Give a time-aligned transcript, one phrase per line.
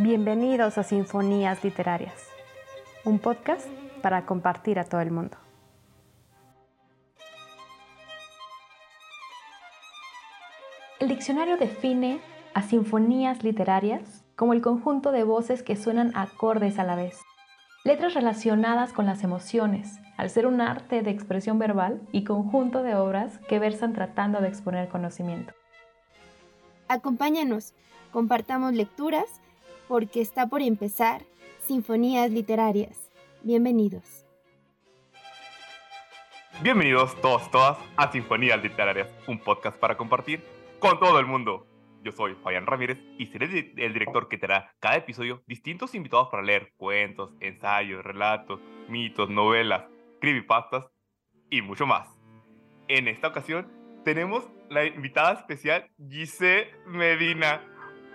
[0.00, 2.28] Bienvenidos a Sinfonías Literarias,
[3.04, 3.66] un podcast
[4.00, 5.36] para compartir a todo el mundo.
[11.00, 12.20] El diccionario define
[12.54, 17.18] a sinfonías literarias como el conjunto de voces que suenan acordes a la vez,
[17.82, 22.94] letras relacionadas con las emociones, al ser un arte de expresión verbal y conjunto de
[22.94, 25.54] obras que versan tratando de exponer conocimiento.
[26.86, 27.74] Acompáñanos,
[28.12, 29.40] compartamos lecturas
[29.88, 31.22] porque está por empezar
[31.66, 33.10] Sinfonías Literarias.
[33.42, 34.26] Bienvenidos.
[36.62, 40.44] Bienvenidos todos, todas a Sinfonías Literarias, un podcast para compartir
[40.78, 41.66] con todo el mundo.
[42.02, 46.28] Yo soy Fabián Ramírez y seré el director que te dará cada episodio distintos invitados
[46.30, 49.84] para leer cuentos, ensayos, relatos, mitos, novelas,
[50.20, 50.86] creepypastas
[51.50, 52.08] y mucho más.
[52.88, 53.70] En esta ocasión
[54.04, 57.62] tenemos la invitada especial Giselle Medina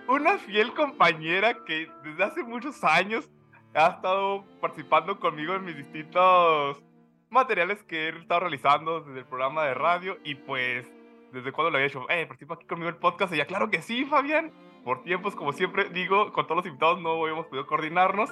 [0.08, 3.30] una fiel compañera que desde hace muchos años
[3.74, 6.82] ha estado participando conmigo en mis distintos
[7.30, 10.86] materiales que he estado realizando desde el programa de radio y pues
[11.32, 13.82] desde cuando lo había hecho, eh, participa aquí conmigo el podcast y ya, claro que
[13.82, 14.52] sí, Fabián.
[14.84, 18.30] Por tiempos, como siempre digo, con todos los invitados no habíamos podido coordinarnos.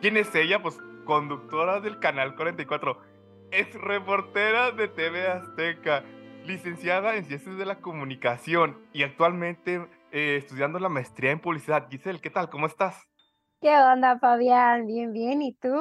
[0.00, 0.62] ¿Quién es ella?
[0.62, 2.98] Pues conductora del canal 44,
[3.50, 6.02] es reportera de TV Azteca,
[6.46, 11.88] licenciada en Ciencias de la Comunicación y actualmente eh, estudiando la maestría en publicidad.
[11.90, 12.48] Giselle, ¿qué tal?
[12.48, 13.08] ¿Cómo estás?
[13.60, 14.86] ¿Qué onda, Fabián?
[14.86, 15.42] Bien, bien.
[15.42, 15.74] ¿Y tú?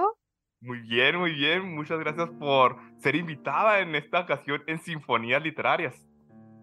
[0.59, 1.75] Muy bien, muy bien.
[1.75, 5.95] Muchas gracias por ser invitada en esta ocasión en Sinfonías Literarias.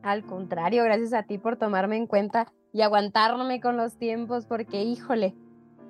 [0.03, 4.83] Al contrario, gracias a ti por tomarme en cuenta y aguantarme con los tiempos, porque
[4.83, 5.37] híjole,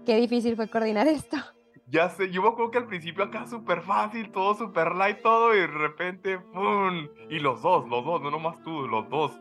[0.04, 1.38] qué difícil fue coordinar esto.
[1.86, 5.54] Ya sé, yo me acuerdo que al principio acá súper fácil, todo súper light, todo,
[5.54, 7.08] y de repente, ¡pum!
[7.30, 9.40] Y los dos, los dos, no nomás tú, los dos.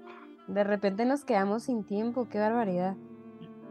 [0.50, 2.96] De repente nos quedamos sin tiempo, qué barbaridad.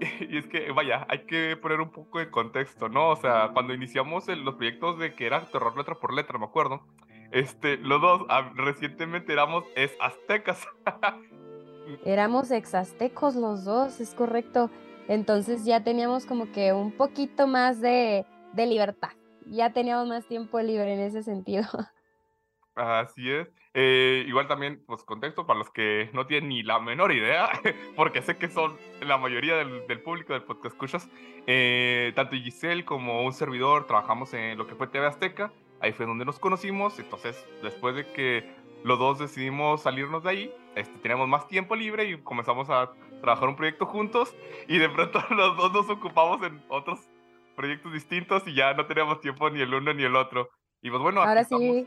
[0.31, 3.11] Y es que, vaya, hay que poner un poco de contexto, ¿no?
[3.11, 6.87] O sea, cuando iniciamos los proyectos de que era terror letra por letra, me acuerdo,
[7.33, 10.67] este, los dos ah, recientemente éramos ex aztecas.
[12.05, 14.71] éramos ex aztecos los dos, es correcto.
[15.09, 19.11] Entonces ya teníamos como que un poquito más de, de libertad.
[19.47, 21.65] Ya teníamos más tiempo libre en ese sentido.
[22.75, 23.49] Así es.
[23.81, 27.49] Eh, igual también, pues contexto para los que no tienen ni la menor idea,
[27.95, 31.09] porque sé que son la mayoría del, público del podcast escuchas.
[31.47, 35.53] Eh, tanto Giselle como un servidor trabajamos en lo que fue TV Azteca.
[35.79, 36.99] Ahí fue donde nos conocimos.
[36.99, 38.51] Entonces, después de que
[38.83, 42.91] los dos decidimos salirnos de ahí, este, teníamos más tiempo libre y comenzamos a
[43.21, 44.35] trabajar un proyecto juntos.
[44.67, 47.09] Y de pronto los dos nos ocupamos en otros
[47.55, 50.51] proyectos distintos y ya no teníamos tiempo ni el uno ni el otro.
[50.83, 51.87] Y pues bueno, ahora sí.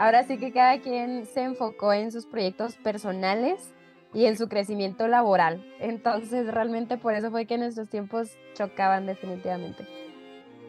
[0.00, 3.74] Ahora sí que cada quien se enfocó en sus proyectos personales
[4.14, 5.62] y en su crecimiento laboral.
[5.78, 9.86] Entonces, realmente por eso fue que nuestros tiempos chocaban definitivamente.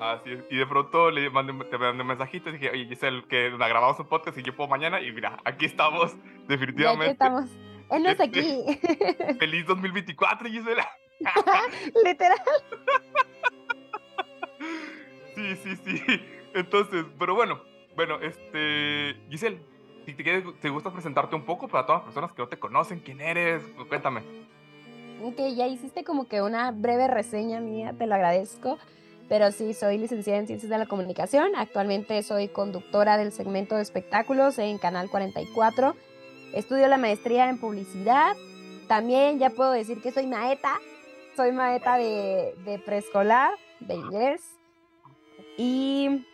[0.01, 0.43] Así es.
[0.49, 3.97] Y de pronto le mandé, te mandé un mensajito y dije, oye, Giselle, que grabamos
[4.01, 4.99] un podcast y yo puedo mañana.
[4.99, 6.13] Y mira, aquí estamos,
[6.49, 7.05] definitivamente.
[7.05, 7.49] aquí estamos.
[7.89, 8.63] Él aquí.
[9.39, 10.89] Feliz 2024, Gisela.
[12.03, 12.37] Literal.
[15.35, 16.21] sí, sí, sí.
[16.53, 19.15] Entonces, pero bueno, bueno, este.
[19.29, 19.59] Giselle,
[20.05, 22.99] si te, te gusta presentarte un poco para todas las personas que no te conocen,
[22.99, 24.21] quién eres, cuéntame.
[25.23, 28.79] Ok, ya hiciste como que una breve reseña mía, te lo agradezco.
[29.29, 31.55] Pero sí, soy licenciada en Ciencias de la Comunicación.
[31.55, 35.95] Actualmente soy conductora del segmento de espectáculos en Canal 44.
[36.53, 38.35] Estudio la maestría en publicidad.
[38.89, 40.73] También ya puedo decir que soy maeta.
[41.37, 44.41] Soy maeta de, de preescolar, de inglés.
[45.57, 46.25] Y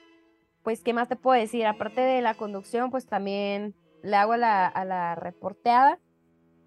[0.67, 1.65] pues, ¿qué más te puedo decir?
[1.65, 3.73] Aparte de la conducción, pues también
[4.03, 5.97] le hago a la, reporteada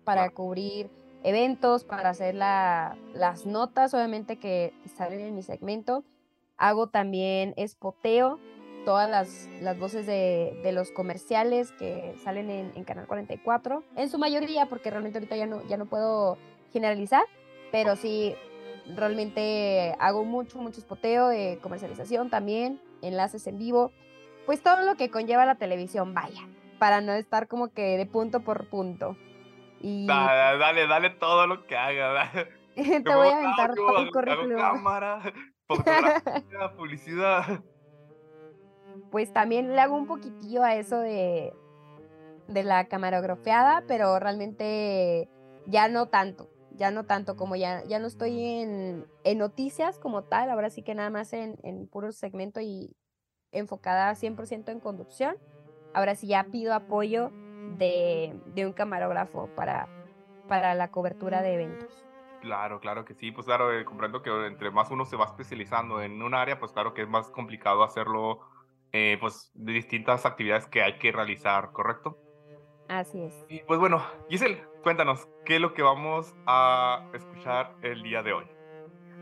[0.05, 0.89] para cubrir
[1.23, 6.03] eventos, para hacer las notas, obviamente, que salen en mi segmento.
[6.57, 8.39] Hago también espoteo,
[8.87, 14.89] todas las, voces de, los comerciales que salen en, Canal 44, en su mayoría, porque
[14.89, 16.39] realmente ahorita ya no, ya no puedo
[16.73, 17.25] generalizar,
[17.71, 18.35] pero sí,
[18.97, 23.93] realmente hago mucho, mucho espoteo de comercialización también enlaces en vivo,
[24.47, 26.49] pues todo lo que conlleva la televisión, vaya,
[26.79, 29.17] para no estar como que de punto por punto.
[29.81, 30.07] Y...
[30.07, 32.31] Dale, dale, dale todo lo que haga.
[32.75, 34.59] Te voy a aventar todo el currículum.
[34.59, 35.21] cámara,
[35.67, 37.61] fotografía, publicidad.
[39.11, 41.53] Pues también le hago un poquitillo a eso de,
[42.49, 45.29] de la camarografiada, pero realmente
[45.67, 46.49] ya no tanto
[46.81, 49.07] ya no tanto como ya, ya no estoy en,
[49.37, 52.97] noticias como tal, ahora sí que nada más en, en puro segmento y
[53.53, 55.37] enfocada 100% en conducción.
[55.93, 57.33] Ahora sí ya pido apoyo
[57.77, 59.89] de, un camarógrafo para,
[60.49, 62.07] para la cobertura de eventos.
[62.41, 66.01] Claro, claro que sí, pues claro, eh, comprendo que entre más uno se va especializando
[66.01, 68.41] en un área, pues claro que es más complicado hacerlo,
[68.93, 72.17] eh, pues de distintas actividades que hay que realizar, ¿correcto?
[72.89, 73.35] Así es.
[73.51, 78.33] Y pues bueno, Giselle, cuéntanos, ¿qué es lo que vamos a escuchar el día de
[78.33, 78.45] hoy?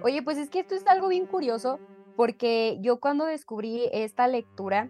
[0.02, 1.80] Oye, pues es que esto es algo bien curioso,
[2.16, 4.88] porque yo cuando descubrí esta lectura,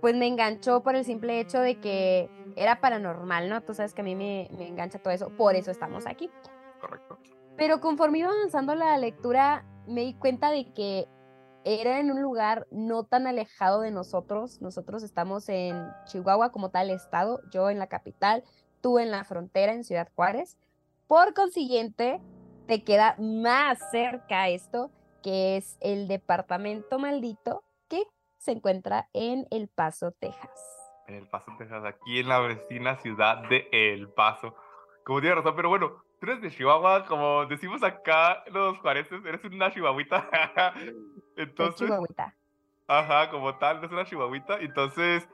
[0.00, 3.60] pues me enganchó por el simple hecho de que era paranormal, ¿no?
[3.62, 6.30] Tú sabes que a mí me, me engancha todo eso, por eso estamos aquí
[6.82, 7.18] correcto.
[7.56, 11.08] Pero conforme iba avanzando la lectura, me di cuenta de que
[11.64, 14.60] era en un lugar no tan alejado de nosotros.
[14.60, 18.42] Nosotros estamos en Chihuahua como tal estado, yo en la capital,
[18.82, 20.58] tú en la frontera en Ciudad Juárez.
[21.06, 22.20] Por consiguiente,
[22.66, 24.90] te queda más cerca esto,
[25.22, 28.02] que es el departamento maldito que
[28.38, 30.50] se encuentra en El Paso, Texas.
[31.06, 34.54] En El Paso, Texas, aquí en la vecina ciudad de El Paso.
[35.04, 39.44] Como tiene razón, pero bueno, tú eres de Chihuahua, como decimos acá los juareces, eres
[39.44, 40.28] una chihuahuita.
[41.36, 42.34] Entonces, chihuahuita.
[42.86, 44.58] Ajá, como tal, eres una chihuahuita.
[44.60, 45.28] Entonces,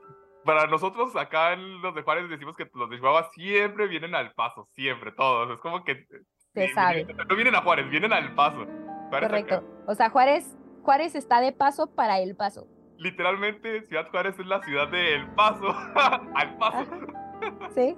[0.49, 4.33] para nosotros acá en los de Juárez decimos que los de Chihuahua siempre vienen al
[4.33, 5.51] paso, siempre, todos.
[5.51, 6.07] Es como que...
[6.55, 7.05] Se sabe.
[7.05, 8.67] no vienen a Juárez, vienen al paso.
[9.11, 9.63] Correcto.
[9.87, 12.67] O sea, Juárez, Juárez está de paso para el paso.
[12.97, 15.69] Literalmente, Ciudad Juárez es la ciudad de El Paso.
[16.35, 16.87] al paso.
[17.75, 17.95] Sí.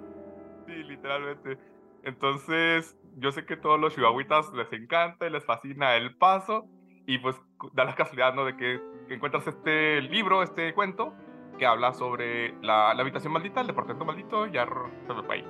[0.67, 1.57] Sí, literalmente.
[2.03, 6.67] Entonces, yo sé que todos los chihuahuitas les encanta y les fascina el paso.
[7.07, 7.41] Y pues
[7.75, 8.45] da la casualidad, ¿no?
[8.45, 11.15] De que encuentras este libro, este cuento,
[11.61, 14.67] que habla sobre la, habitación maldita, el departamento maldito, ya
[15.07, 15.45] se me ahí.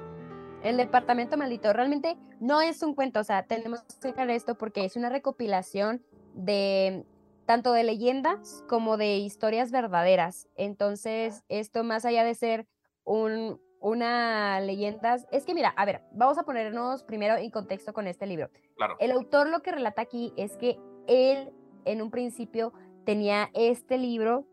[0.65, 4.85] El departamento maldito realmente no es un cuento, o sea, tenemos que explicar esto porque
[4.85, 6.03] es una recopilación
[6.35, 7.07] de
[7.47, 10.49] tanto de leyendas como de historias verdaderas.
[10.57, 12.67] Entonces, esto más allá de ser
[13.05, 15.17] un, una leyenda.
[15.31, 18.51] Es que mira, a ver, vamos a ponernos primero en contexto con este libro.
[18.75, 18.97] Claro.
[18.99, 21.53] El autor lo que relata aquí es que él
[21.85, 22.73] en un principio
[23.05, 24.50] tenía este libro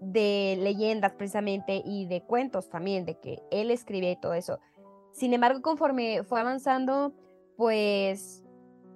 [0.00, 4.58] de leyendas precisamente y de cuentos también, de que él escribía y todo eso.
[5.12, 7.12] Sin embargo, conforme fue avanzando,
[7.56, 8.44] pues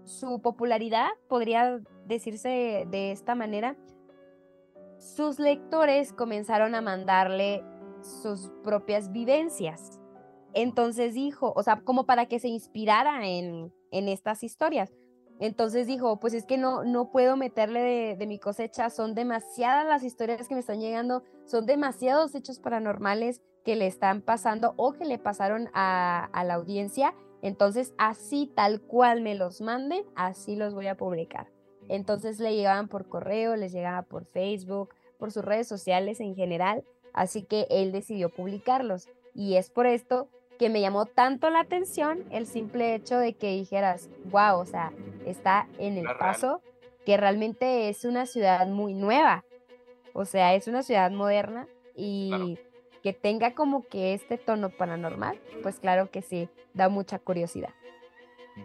[0.05, 3.77] su popularidad, podría decirse de esta manera,
[4.99, 7.62] sus lectores comenzaron a mandarle
[8.03, 10.01] sus propias vivencias.
[10.55, 14.93] Entonces dijo, o sea, como para que se inspirara en, en estas historias.
[15.40, 20.04] Entonces dijo, pues es que no, no puedo meterle de, mi cosecha, son demasiadas las
[20.04, 25.04] historias que me están llegando, son demasiados hechos paranormales que le están pasando o que
[25.04, 27.14] le pasaron a, a la audiencia.
[27.42, 31.48] Entonces, así tal cual me los manden, así los voy a publicar.
[31.88, 36.84] Entonces le llegaban por correo, les llegaba por Facebook, por sus redes sociales en general
[37.14, 39.08] así que él decidió publicarlos.
[39.34, 40.28] Y es por esto
[40.59, 44.93] que me llamó tanto la atención el simple hecho de que dijeras, wow, o sea,
[45.27, 46.62] está en el paso,
[47.05, 49.45] que realmente es una ciudad muy nueva,
[50.12, 51.67] o sea, es una ciudad moderna
[51.97, 52.59] y
[53.03, 57.71] que tenga como que este tono paranormal, pues claro que sí, da mucha curiosidad.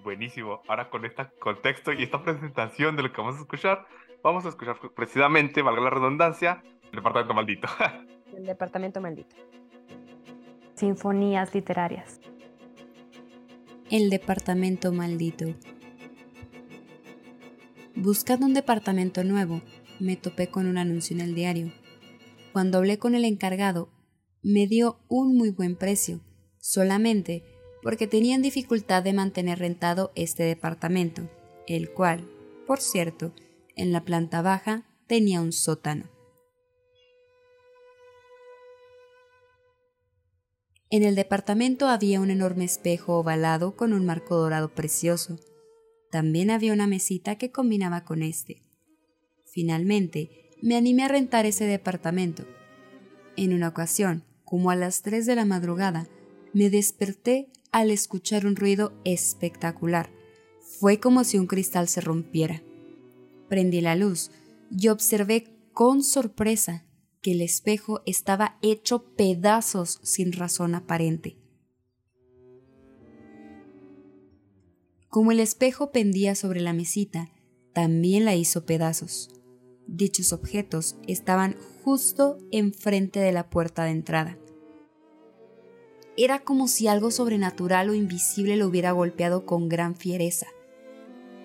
[0.03, 0.61] Buenísimo.
[0.67, 3.87] Ahora con este contexto y esta presentación de lo que vamos a escuchar,
[4.23, 7.67] vamos a escuchar precisamente, valga la redundancia, el departamento maldito.
[8.35, 9.35] el departamento maldito.
[10.79, 12.21] Sinfonías literarias.
[13.91, 15.53] El departamento maldito.
[17.97, 19.61] Buscando un departamento nuevo,
[19.99, 21.73] me topé con un anuncio en el diario.
[22.53, 23.89] Cuando hablé con el encargado,
[24.41, 26.21] me dio un muy buen precio,
[26.59, 27.43] solamente
[27.83, 31.29] porque tenían dificultad de mantener rentado este departamento,
[31.67, 32.25] el cual,
[32.65, 33.33] por cierto,
[33.75, 36.05] en la planta baja tenía un sótano.
[40.91, 45.37] En el departamento había un enorme espejo ovalado con un marco dorado precioso.
[46.09, 48.63] También había una mesita que combinaba con este.
[49.45, 52.47] Finalmente, me animé a rentar ese departamento.
[53.35, 56.07] En una ocasión, como a las 3 de la madrugada,
[56.53, 60.09] me desperté al escuchar un ruido espectacular.
[60.79, 62.63] Fue como si un cristal se rompiera.
[63.47, 64.31] Prendí la luz
[64.71, 66.88] y observé con sorpresa
[67.21, 71.37] que el espejo estaba hecho pedazos sin razón aparente.
[75.09, 77.31] Como el espejo pendía sobre la mesita,
[77.73, 79.29] también la hizo pedazos.
[79.87, 84.37] Dichos objetos estaban justo enfrente de la puerta de entrada.
[86.15, 90.47] Era como si algo sobrenatural o invisible lo hubiera golpeado con gran fiereza.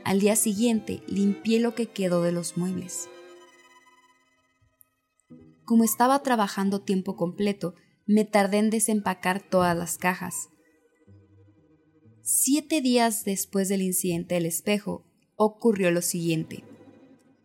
[0.05, 3.09] Al día siguiente limpié lo que quedó de los muebles.
[5.65, 7.75] Como estaba trabajando tiempo completo,
[8.07, 10.51] me tardé en desempacar todas las cajas.
[12.23, 15.05] Siete días después del incidente del espejo,
[15.37, 16.65] ocurrió lo siguiente.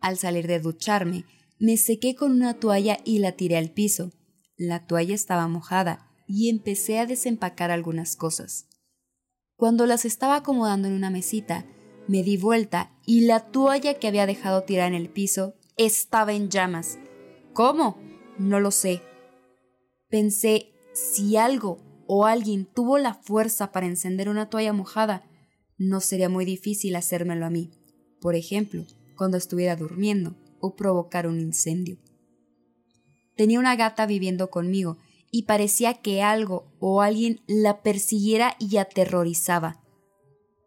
[0.00, 1.24] Al salir de ducharme,
[1.58, 4.10] me sequé con una toalla y la tiré al piso.
[4.56, 8.66] La toalla estaba mojada y empecé a desempacar algunas cosas.
[9.56, 11.66] Cuando las estaba acomodando en una mesita,
[12.06, 16.48] me di vuelta y la toalla que había dejado tirada en el piso estaba en
[16.48, 16.98] llamas.
[17.52, 18.09] ¿Cómo?
[18.40, 19.02] No lo sé.
[20.08, 25.28] Pensé, si algo o alguien tuvo la fuerza para encender una toalla mojada,
[25.76, 27.70] no sería muy difícil hacérmelo a mí.
[28.18, 31.98] Por ejemplo, cuando estuviera durmiendo o provocar un incendio.
[33.36, 34.96] Tenía una gata viviendo conmigo
[35.30, 39.84] y parecía que algo o alguien la persiguiera y aterrorizaba.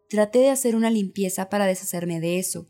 [0.10, 2.68] Traté de hacer una limpieza para deshacerme de eso,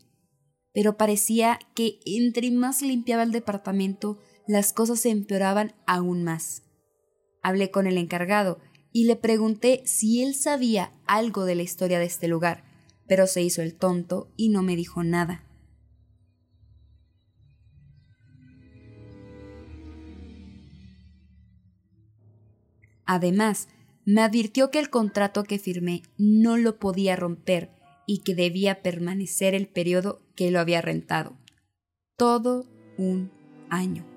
[0.72, 6.62] pero parecía que entre más limpiaba el departamento, las cosas se empeoraban aún más.
[7.42, 8.58] Hablé con el encargado
[8.92, 12.64] y le pregunté si él sabía algo de la historia de este lugar,
[13.06, 15.44] pero se hizo el tonto y no me dijo nada.
[23.06, 23.68] Además,
[24.06, 27.70] me advirtió que el contrato que firmé no lo podía romper
[28.06, 31.36] y que debía permanecer el periodo que lo había rentado.
[32.16, 33.30] Todo un
[33.70, 34.13] año.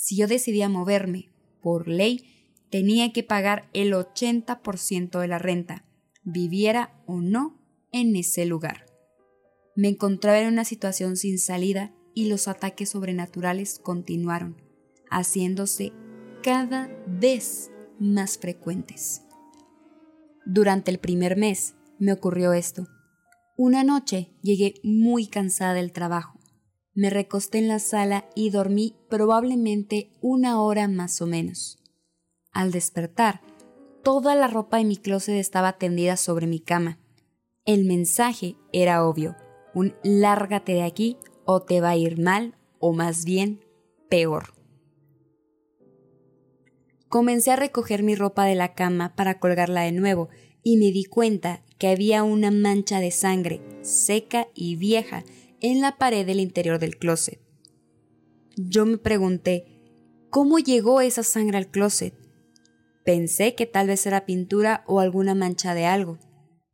[0.00, 1.28] Si yo decidía moverme,
[1.60, 5.84] por ley, tenía que pagar el 80% de la renta,
[6.24, 7.60] viviera o no
[7.92, 8.86] en ese lugar.
[9.76, 14.56] Me encontraba en una situación sin salida y los ataques sobrenaturales continuaron,
[15.10, 15.92] haciéndose
[16.42, 19.20] cada vez más frecuentes.
[20.46, 22.88] Durante el primer mes me ocurrió esto.
[23.58, 26.39] Una noche llegué muy cansada del trabajo.
[26.92, 31.78] Me recosté en la sala y dormí probablemente una hora más o menos.
[32.52, 33.40] Al despertar,
[34.02, 36.98] toda la ropa de mi closet estaba tendida sobre mi cama.
[37.64, 39.36] El mensaje era obvio,
[39.74, 43.64] un lárgate de aquí o te va a ir mal o más bien
[44.08, 44.54] peor.
[47.08, 50.28] Comencé a recoger mi ropa de la cama para colgarla de nuevo
[50.62, 55.24] y me di cuenta que había una mancha de sangre seca y vieja
[55.60, 57.40] en la pared del interior del closet.
[58.56, 59.64] Yo me pregunté,
[60.30, 62.14] ¿cómo llegó esa sangre al closet?
[63.04, 66.18] Pensé que tal vez era pintura o alguna mancha de algo.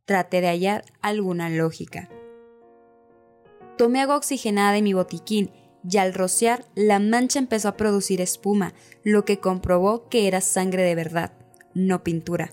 [0.05, 2.09] Traté de hallar alguna lógica.
[3.77, 5.51] Tomé agua oxigenada de mi botiquín
[5.89, 8.75] y al rociar la mancha empezó a producir espuma,
[9.05, 11.33] lo que comprobó que era sangre de verdad,
[11.75, 12.53] no pintura.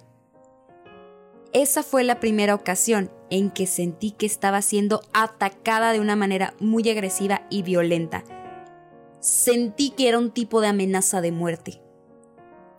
[1.54, 6.54] Esa fue la primera ocasión en que sentí que estaba siendo atacada de una manera
[6.60, 8.24] muy agresiva y violenta.
[9.22, 11.82] Sentí que era un tipo de amenaza de muerte.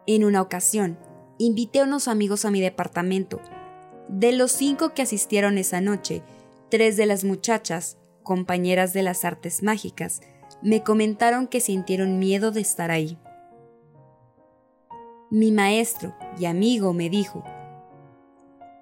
[0.06, 0.96] En una ocasión,
[1.38, 3.40] invité a unos amigos a mi departamento.
[4.08, 6.22] De los cinco que asistieron esa noche,
[6.68, 10.20] tres de las muchachas, compañeras de las artes mágicas,
[10.62, 13.18] me comentaron que sintieron miedo de estar ahí.
[15.32, 17.42] Mi maestro y amigo me dijo,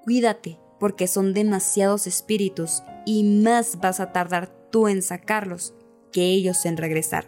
[0.04, 5.76] cuídate porque son demasiados espíritus y más vas a tardar tú en sacarlos
[6.10, 7.24] que ellos en regresar.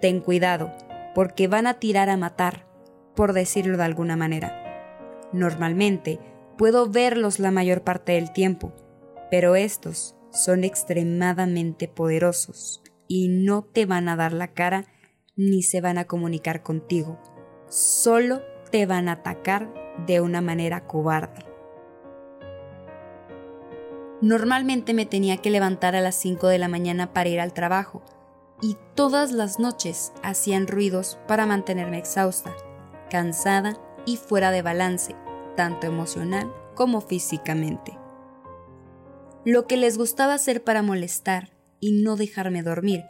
[0.00, 0.72] Ten cuidado
[1.14, 2.66] porque van a tirar a matar,
[3.14, 5.30] por decirlo de alguna manera.
[5.32, 6.18] Normalmente
[6.58, 8.72] puedo verlos la mayor parte del tiempo,
[9.30, 14.86] pero estos son extremadamente poderosos y no te van a dar la cara
[15.36, 17.20] ni se van a comunicar contigo.
[17.68, 19.72] Solo te van a atacar
[20.08, 21.53] de una manera cobarde.
[24.20, 28.02] Normalmente me tenía que levantar a las 5 de la mañana para ir al trabajo
[28.62, 32.54] y todas las noches hacían ruidos para mantenerme exhausta,
[33.10, 35.14] cansada y fuera de balance,
[35.56, 37.98] tanto emocional como físicamente.
[39.44, 43.04] Lo que les gustaba hacer para molestar y no dejarme dormir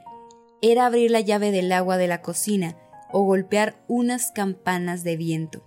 [0.62, 2.76] era abrir la llave del agua de la cocina
[3.12, 5.62] o golpear unas campanas de viento.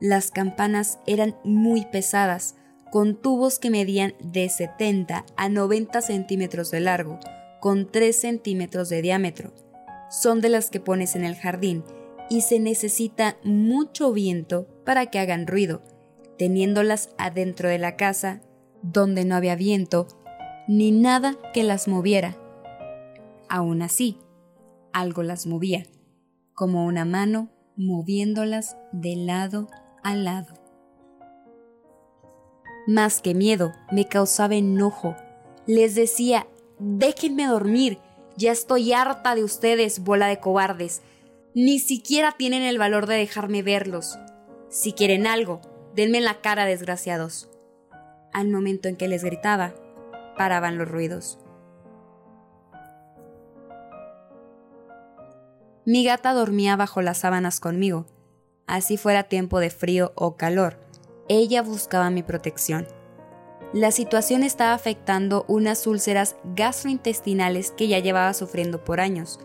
[0.00, 2.56] Las campanas eran muy pesadas,
[2.94, 7.18] con tubos que medían de 70 a 90 centímetros de largo,
[7.60, 9.52] con 3 centímetros de diámetro.
[10.10, 11.82] Son de las que pones en el jardín
[12.30, 15.82] y se necesita mucho viento para que hagan ruido.
[16.38, 18.42] Teniéndolas adentro de la casa,
[18.82, 20.06] donde no había viento,
[20.68, 22.36] ni nada que las moviera.
[23.48, 24.20] Aún así,
[24.92, 25.82] algo las movía,
[26.52, 29.66] como una mano moviéndolas de lado
[30.04, 30.63] a lado.
[32.86, 35.16] Más que miedo, me causaba enojo.
[35.66, 36.46] Les decía,
[36.78, 37.98] déjenme dormir,
[38.36, 41.02] ya estoy harta de ustedes, bola de cobardes.
[41.54, 44.18] Ni siquiera tienen el valor de dejarme verlos.
[44.68, 45.60] Si quieren algo,
[45.94, 47.48] denme en la cara, desgraciados.
[48.32, 49.72] Al momento en que les gritaba,
[50.36, 51.38] paraban los ruidos.
[55.86, 58.06] Mi gata dormía bajo las sábanas conmigo.
[58.66, 60.78] Así fuera tiempo de frío o calor,
[61.28, 62.86] ella buscaba mi protección.
[63.72, 69.40] La situación estaba afectando unas úlceras gastrointestinales que ya llevaba sufriendo por años,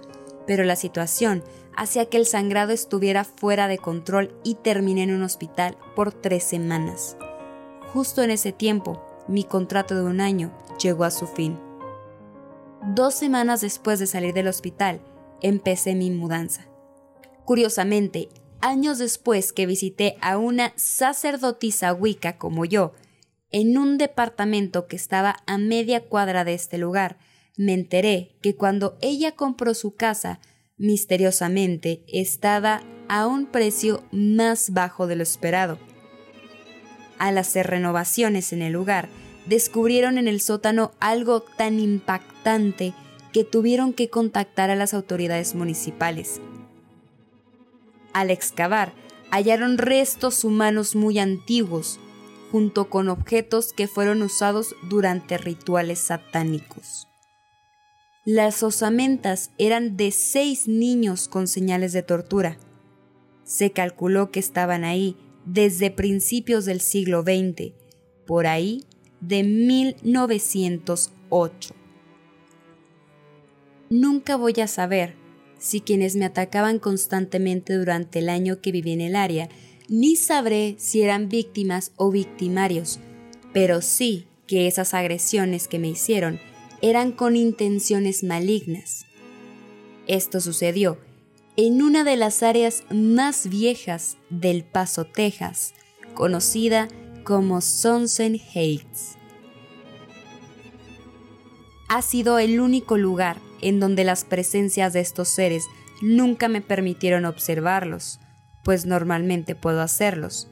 [0.45, 1.43] pero la situación
[1.75, 6.43] hacía que el sangrado estuviera fuera de control y terminé en un hospital por tres
[6.43, 7.17] semanas.
[7.93, 11.59] Justo en ese tiempo, mi contrato de un año llegó a su fin.
[12.95, 15.01] Dos semanas después de salir del hospital,
[15.41, 16.67] empecé mi mudanza.
[17.45, 18.29] Curiosamente,
[18.61, 22.93] años después que visité a una sacerdotisa wicca como yo,
[23.51, 27.17] en un departamento que estaba a media cuadra de este lugar,
[27.57, 30.39] me enteré que cuando ella compró su casa,
[30.77, 35.79] misteriosamente estaba a un precio más bajo de lo esperado.
[37.17, 39.09] Al hacer renovaciones en el lugar,
[39.45, 42.93] descubrieron en el sótano algo tan impactante
[43.33, 46.39] que tuvieron que contactar a las autoridades municipales.
[48.13, 48.93] Al excavar,
[49.31, 51.99] hallaron restos humanos muy antiguos,
[52.51, 57.07] junto con objetos que fueron usados durante rituales satánicos.
[58.25, 62.57] Las osamentas eran de seis niños con señales de tortura.
[63.43, 67.73] Se calculó que estaban ahí desde principios del siglo XX,
[68.27, 68.85] por ahí
[69.21, 71.73] de 1908.
[73.89, 75.15] Nunca voy a saber
[75.59, 79.49] si quienes me atacaban constantemente durante el año que viví en el área,
[79.87, 82.99] ni sabré si eran víctimas o victimarios,
[83.53, 86.39] pero sí que esas agresiones que me hicieron
[86.81, 89.05] eran con intenciones malignas.
[90.07, 90.97] Esto sucedió
[91.55, 95.73] en una de las áreas más viejas del Paso, Texas,
[96.13, 96.87] conocida
[97.25, 99.17] como Sunset Heights.
[101.89, 105.65] Ha sido el único lugar en donde las presencias de estos seres
[106.01, 108.19] nunca me permitieron observarlos,
[108.63, 110.47] pues normalmente puedo hacerlos,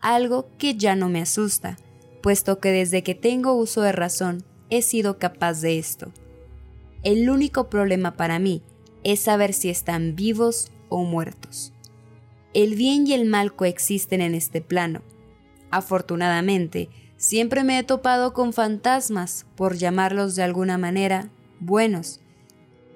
[0.00, 1.78] algo que ya no me asusta,
[2.22, 6.12] puesto que desde que tengo uso de razón he sido capaz de esto.
[7.02, 8.62] El único problema para mí
[9.04, 11.72] es saber si están vivos o muertos.
[12.54, 15.02] El bien y el mal coexisten en este plano.
[15.70, 22.20] Afortunadamente, siempre me he topado con fantasmas, por llamarlos de alguna manera, buenos,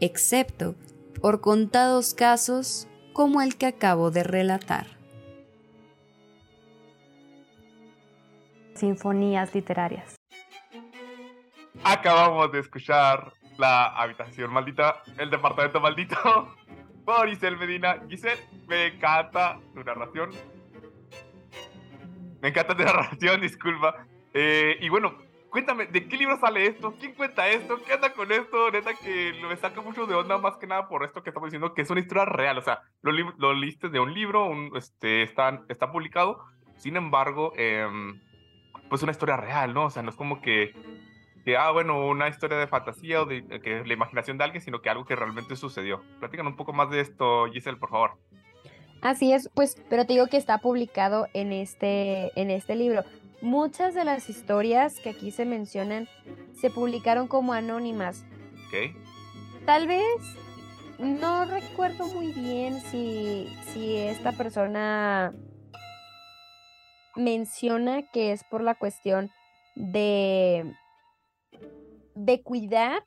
[0.01, 0.75] excepto
[1.21, 4.87] por contados casos como el que acabo de relatar.
[8.75, 10.17] Sinfonías literarias.
[11.83, 16.17] Acabamos de escuchar La Habitación Maldita, El Departamento Maldito,
[17.05, 18.03] por Giselle Medina.
[18.09, 20.31] Giselle, me encanta tu narración.
[22.43, 24.07] Me encanta tu narración, disculpa.
[24.35, 25.17] Eh, y bueno,
[25.57, 26.95] cuéntame, ¿de qué libro sale esto?
[27.01, 27.83] ¿Quién cuenta esto?
[27.83, 28.71] ¿Qué anda con esto?
[28.71, 31.73] Neta que me saca mucho de onda más que nada por esto que estamos diciendo,
[31.73, 32.59] que es una historia real.
[32.59, 36.45] O sea, lo, lo leíste de un libro, este, está, está publicado.
[36.77, 37.89] Sin embargo, eh,
[38.91, 39.87] pues una historia real, ¿no?
[39.87, 40.75] O sea, no es como que,
[41.47, 44.83] que, ah, bueno, una historia de fantasía o de que la imaginación de alguien, sino
[44.83, 46.03] que algo que realmente sucedió.
[46.19, 48.19] Platícanos un poco más de esto, Giselle, por favor.
[49.01, 53.05] Así es, pues, pero te digo que está publicado en este, en este libro.
[53.41, 56.09] Muchas de las historias que aquí se mencionan
[56.61, 58.25] se publicaron como anónimas.
[58.67, 58.97] Ok.
[59.65, 60.05] Tal vez
[60.99, 65.35] no recuerdo muy bien si, si esta persona
[67.15, 69.31] menciona que es por la cuestión
[69.75, 70.75] de,
[72.15, 73.05] de cuidar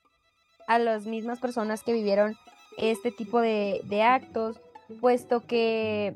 [0.68, 2.38] a las mismas personas que vivieron
[2.78, 4.60] este tipo de, de actos,
[5.02, 6.16] puesto que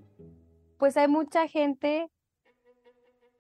[0.78, 2.10] pues hay mucha gente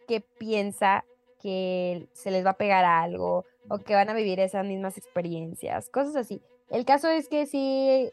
[0.06, 1.06] que piensa
[1.42, 5.90] que se les va a pegar algo o que van a vivir esas mismas experiencias,
[5.90, 6.42] cosas así.
[6.70, 8.10] El caso es que sí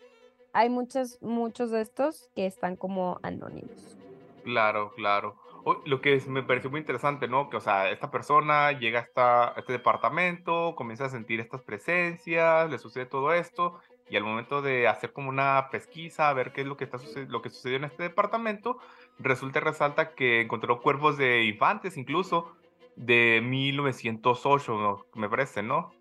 [0.53, 3.96] hay muchos, muchos de estos que están como anónimos.
[4.44, 5.37] Claro, claro.
[5.85, 7.50] Lo que me pareció muy interesante, ¿no?
[7.50, 12.79] Que, o sea, esta persona llega hasta este departamento, comienza a sentir estas presencias, le
[12.79, 16.66] sucede todo esto, y al momento de hacer como una pesquisa, a ver qué es
[16.66, 16.98] lo que, está
[17.29, 18.79] lo que sucedió en este departamento,
[19.18, 22.53] resulta resalta que encontró cuerpos de infantes incluso
[22.96, 25.92] de 1908, me parece, ¿no?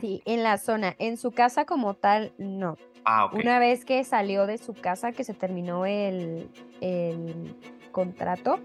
[0.00, 0.96] Sí, en la zona.
[0.98, 2.76] En su casa como tal, no.
[3.04, 3.30] Ah.
[3.32, 7.54] Una vez que salió de su casa, que se terminó el, el
[7.92, 8.58] contrato,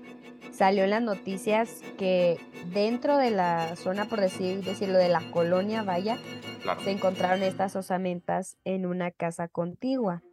[0.51, 2.39] salió en las noticias que
[2.73, 6.17] dentro de la zona, por decir, decirlo, de la colonia, vaya,
[6.63, 10.23] Claro, se encontraron estas osamentas en una casa contigua.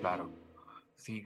[0.00, 0.30] claro.
[0.96, 1.24] Sí,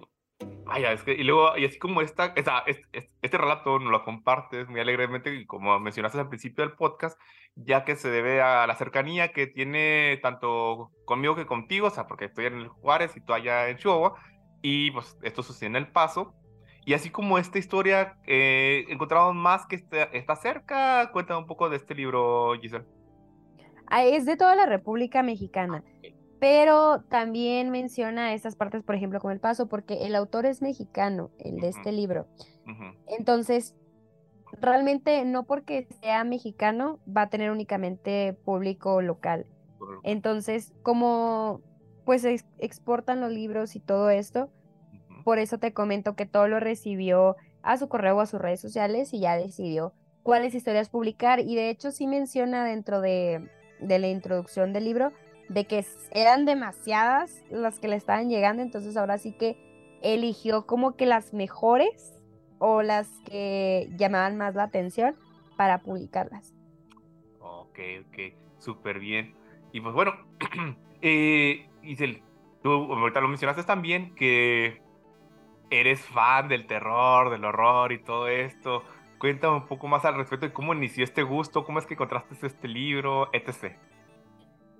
[0.70, 4.04] Ay, es que, y luego, y así como esta, esa, este, este, relato nos lo
[4.04, 7.18] compartes muy alegremente, y como mencionaste al principio del podcast,
[7.56, 12.06] ya que se debe a la cercanía que tiene tanto conmigo que contigo, o sea,
[12.06, 14.14] porque estoy en el Juárez y tú allá en Chihuahua,
[14.60, 16.34] y pues esto sucede en El Paso.
[16.84, 21.10] Y así como esta historia, eh, encontramos más que está, está cerca.
[21.12, 22.86] Cuéntame un poco de este libro, Giselle.
[23.88, 25.84] Ah, es de toda la República Mexicana
[26.40, 31.30] pero también menciona estas partes, por ejemplo, como el paso, porque el autor es mexicano,
[31.38, 32.26] el de este libro.
[33.06, 33.74] Entonces,
[34.60, 39.46] realmente no porque sea mexicano va a tener únicamente público local.
[40.02, 41.60] Entonces, como
[42.04, 42.24] pues
[42.58, 44.50] exportan los libros y todo esto,
[45.24, 48.60] por eso te comento que todo lo recibió a su correo o a sus redes
[48.60, 51.40] sociales y ya decidió cuáles historias publicar.
[51.40, 55.12] Y de hecho sí menciona dentro de, de la introducción del libro
[55.48, 59.56] de que eran demasiadas las que le estaban llegando, entonces ahora sí que
[60.02, 62.20] eligió como que las mejores
[62.58, 65.16] o las que llamaban más la atención
[65.56, 66.54] para publicarlas.
[67.40, 69.34] Ok, ok, súper bien.
[69.72, 70.12] Y pues bueno,
[71.02, 72.22] eh, Isel,
[72.62, 74.82] tú ahorita lo mencionaste también que
[75.70, 78.82] eres fan del terror, del horror y todo esto.
[79.18, 82.46] Cuéntame un poco más al respecto de cómo inició este gusto, cómo es que encontraste
[82.46, 83.76] este libro, etc.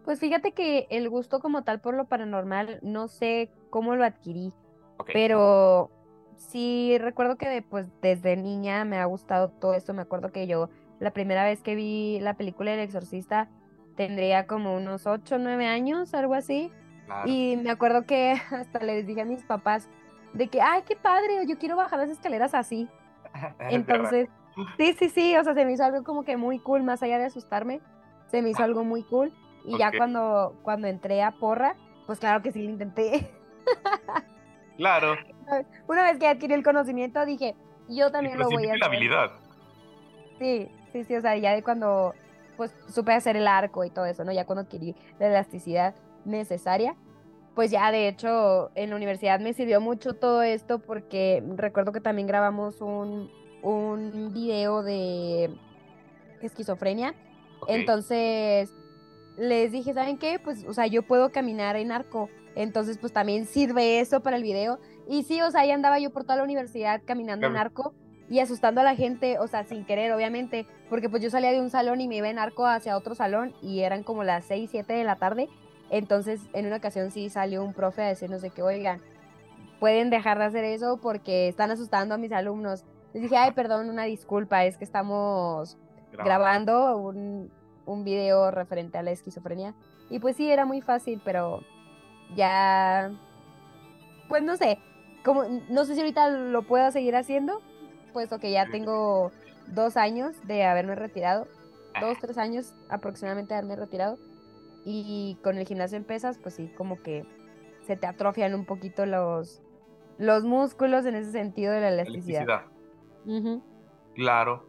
[0.09, 4.55] Pues fíjate que el gusto como tal por lo paranormal, no sé cómo lo adquirí,
[5.13, 5.91] pero
[6.35, 9.93] sí recuerdo que pues, desde niña me ha gustado todo esto.
[9.93, 13.51] Me acuerdo que yo la primera vez que vi la película El Exorcista
[13.97, 16.73] tendría como unos 8 o 9 años, algo así.
[17.27, 19.91] Y me acuerdo que hasta les dije a mis papás
[20.33, 22.89] de que, ay, qué padre, yo quiero bajar las escaleras así.
[23.59, 24.31] Entonces,
[24.79, 27.19] sí, sí, sí, o sea, se me hizo algo como que muy cool, más allá
[27.19, 27.83] de asustarme,
[28.31, 29.35] se me hizo algo muy cool.
[29.69, 31.77] Y ya cuando, cuando entré a porra,
[32.07, 33.31] pues claro que sí lo intenté.
[34.79, 35.17] Claro.
[35.89, 37.57] Una vez que adquirí el conocimiento, dije,
[37.89, 38.79] yo también lo voy a hacer.
[38.79, 39.33] la habilidad.
[40.39, 42.15] Sí, sí, sí, o sea, ya de cuando
[42.57, 44.31] pues supe hacer el arco y todo eso, ¿no?
[44.31, 46.95] Ya cuando adquirí la elasticidad necesaria,
[47.57, 52.01] pues ya de hecho en la universidad me sirvió mucho todo esto porque recuerdo que
[52.01, 55.51] también grabamos un, un video de
[56.41, 57.15] esquizofrenia.
[57.67, 58.73] Entonces,
[59.39, 60.39] les dije, ¿saben qué?
[60.39, 62.29] Pues, o sea, yo puedo caminar en arco.
[62.55, 64.81] Entonces, pues también sirve eso para el video.
[65.09, 67.95] Y sí, o sea, ahí andaba yo por toda la universidad caminando en arco
[68.29, 71.61] y asustando a la gente, o sea, sin querer, obviamente, porque pues yo salía de
[71.61, 74.71] un salón y me iba en arco hacia otro salón y eran como las 6,
[74.71, 75.49] 7 de la tarde.
[75.89, 79.01] Entonces, en una ocasión sí salió un profe a decirnos de que, oigan,
[79.81, 82.85] pueden dejar de hacer eso porque están asustando a mis alumnos.
[83.15, 85.79] Les dije, ay, perdón, una disculpa, es que estamos
[86.13, 87.51] grabando un,
[87.89, 89.75] un video referente a la esquizofrenia.
[90.11, 91.61] Y pues sí, era muy fácil, pero
[92.37, 93.11] ya,
[94.29, 94.79] pues no sé,
[95.25, 97.61] como, no sé si ahorita lo puedo seguir haciendo,
[98.13, 99.33] puesto que ya tengo
[99.67, 101.47] dos años de haberme retirado,
[102.01, 104.19] dos, tres años aproximadamente de haberme retirado.
[104.85, 107.27] Y con el gimnasio en pesas, pues sí, como que
[107.87, 109.61] se te atrofian un poquito los,
[110.19, 112.45] los músculos en ese sentido de la elasticidad.
[114.15, 114.65] Claro.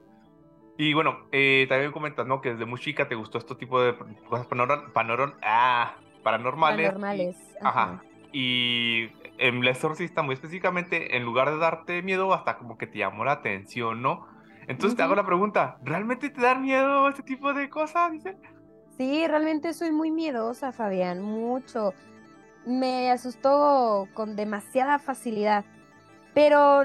[0.79, 2.39] Y bueno, eh, también comentas, ¿no?
[2.39, 3.97] Que desde muy chica te gustó este tipo de
[4.29, 4.47] cosas
[5.41, 6.87] ah, paranormales.
[6.87, 7.35] Paranormales.
[7.61, 8.01] ajá.
[8.31, 12.99] Y en La Exorcista, muy específicamente, en lugar de darte miedo, hasta como que te
[12.99, 14.25] llamó la atención, ¿no?
[14.69, 18.37] Entonces te hago la pregunta, ¿realmente te dan miedo este tipo de cosas, dice?
[18.97, 21.93] Sí, realmente soy muy miedosa, Fabián, mucho.
[22.65, 25.65] Me asustó con demasiada facilidad,
[26.33, 26.83] pero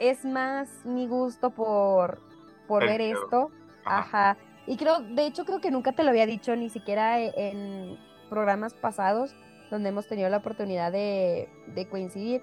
[0.00, 2.26] es más mi gusto por
[2.66, 3.50] por ver esto.
[3.84, 4.36] Ajá.
[4.66, 7.98] Y creo, de hecho, creo que nunca te lo había dicho, ni siquiera e, en
[8.28, 9.34] programas pasados
[9.70, 11.48] donde hemos tenido la oportunidad de,
[11.90, 12.42] coincidir.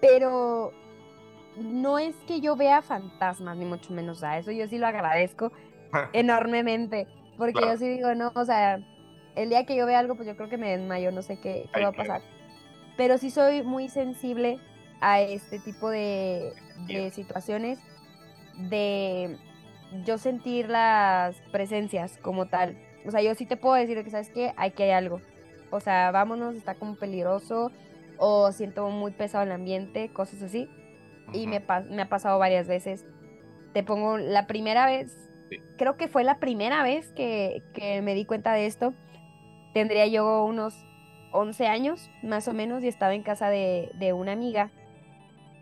[0.00, 0.72] Pero
[1.56, 4.22] no es que yo vea fantasmas, ni mucho menos.
[4.22, 5.52] a eso yo sí lo agradezco
[6.12, 7.06] enormemente.
[7.36, 8.80] Porque yo sí digo, no, o sea,
[9.34, 11.68] el día que yo vea algo, pues yo creo que me desmayo, no sé qué,
[11.72, 12.22] qué va a pasar.
[12.96, 14.58] Pero sí soy muy sensible
[15.00, 16.52] a este tipo de,
[16.86, 17.78] de situaciones
[18.68, 19.38] de
[20.04, 22.76] yo sentir las presencias como tal.
[23.06, 24.52] O sea, yo sí te puedo decir que, ¿sabes qué?
[24.56, 25.20] Hay que hay algo.
[25.70, 27.70] O sea, vámonos, está como peligroso
[28.18, 30.68] o siento muy pesado el ambiente, cosas así.
[31.32, 33.06] Y me, me, ha pasado varias veces.
[33.72, 35.30] Te pongo la primera vez,
[35.78, 38.94] creo que fue la primera vez que, que, me di cuenta de esto.
[39.72, 40.74] Tendría yo unos
[41.32, 44.70] 11 años, más o menos, y estaba en casa de, de una amiga.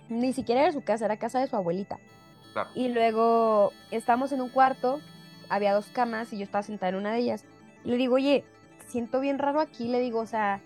[0.09, 1.99] Ni siquiera era su casa, era casa de su abuelita.
[2.75, 5.01] Y luego estamos en un cuarto,
[5.49, 7.45] había dos camas y yo estaba sentada en una de ellas.
[7.85, 8.45] le digo, oye,
[8.87, 10.61] siento bien raro aquí, le digo, o sea,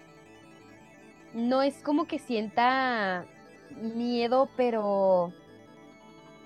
[1.34, 3.26] no es como que sienta
[3.80, 5.32] miedo, pero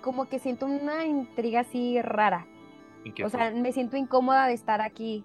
[0.03, 2.47] como que siento una intriga así rara.
[3.25, 5.25] O sea, me siento incómoda de estar aquí.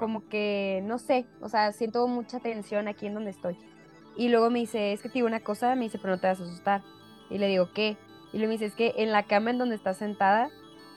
[0.00, 3.56] Como que, no sé, o sea, siento mucha tensión aquí en donde estoy.
[4.16, 6.26] Y luego me dice, es que te digo una cosa, me dice, pero no te
[6.26, 6.82] vas a asustar.
[7.30, 7.96] Y le digo, ¿qué?
[8.32, 10.50] Y luego me dice, es que en la cama en donde estás sentada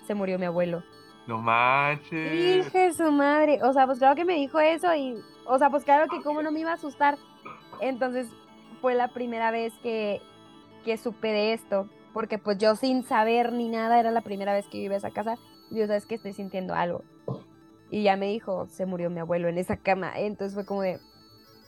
[0.08, 0.84] se murió mi abuelo.
[1.28, 2.32] No manches.
[2.32, 3.60] Dije su madre.
[3.64, 5.16] O sea, pues claro que me dijo eso y,
[5.46, 7.18] o sea, pues claro que cómo no me iba a asustar.
[7.82, 8.28] Entonces
[8.82, 10.22] fue la primera vez que,
[10.84, 11.88] que supe de esto.
[12.14, 14.98] Porque pues yo sin saber ni nada, era la primera vez que yo iba a
[14.98, 15.36] esa casa.
[15.70, 17.04] Y yo sabes que estoy sintiendo algo.
[17.92, 20.14] Y ya me dijo, se murió mi abuelo en esa cama.
[20.16, 21.00] Entonces fue como de,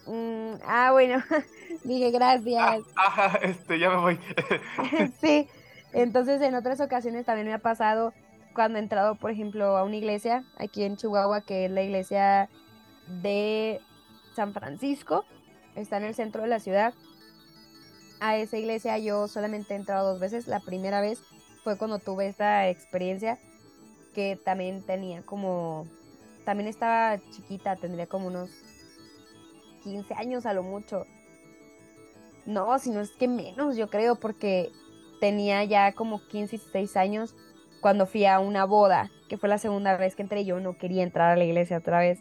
[0.05, 1.23] mm, ah, bueno,
[1.83, 2.81] dije gracias.
[2.95, 4.19] Ah, este, ya me voy.
[5.21, 5.47] sí,
[5.93, 8.13] entonces en otras ocasiones también me ha pasado
[8.53, 12.49] cuando he entrado, por ejemplo, a una iglesia aquí en Chihuahua, que es la iglesia
[13.07, 13.79] de
[14.35, 15.25] San Francisco,
[15.75, 16.93] está en el centro de la ciudad.
[18.19, 20.47] A esa iglesia yo solamente he entrado dos veces.
[20.47, 21.23] La primera vez
[21.63, 23.39] fue cuando tuve esta experiencia
[24.13, 25.87] que también tenía como
[26.45, 28.49] también estaba chiquita, tendría como unos
[29.83, 31.05] 15 años a lo mucho.
[32.45, 34.71] No, si no es que menos, yo creo, porque
[35.19, 37.35] tenía ya como 15, 16 años
[37.81, 40.45] cuando fui a una boda, que fue la segunda vez que entré.
[40.45, 42.19] Yo no quería entrar a la iglesia otra vez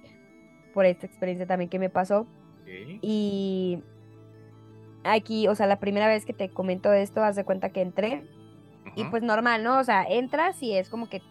[0.74, 2.26] por esta experiencia también que me pasó.
[3.02, 3.82] Y
[5.02, 8.22] aquí, o sea, la primera vez que te comento esto, haz de cuenta que entré.
[8.94, 9.78] Y pues normal, ¿no?
[9.78, 11.22] O sea, entras y es como que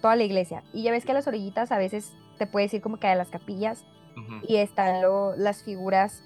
[0.00, 0.64] toda la iglesia.
[0.72, 3.14] Y ya ves que a las orillitas a veces te puedes ir como que a
[3.14, 3.84] las capillas
[4.46, 5.02] y están
[5.36, 6.22] las figuras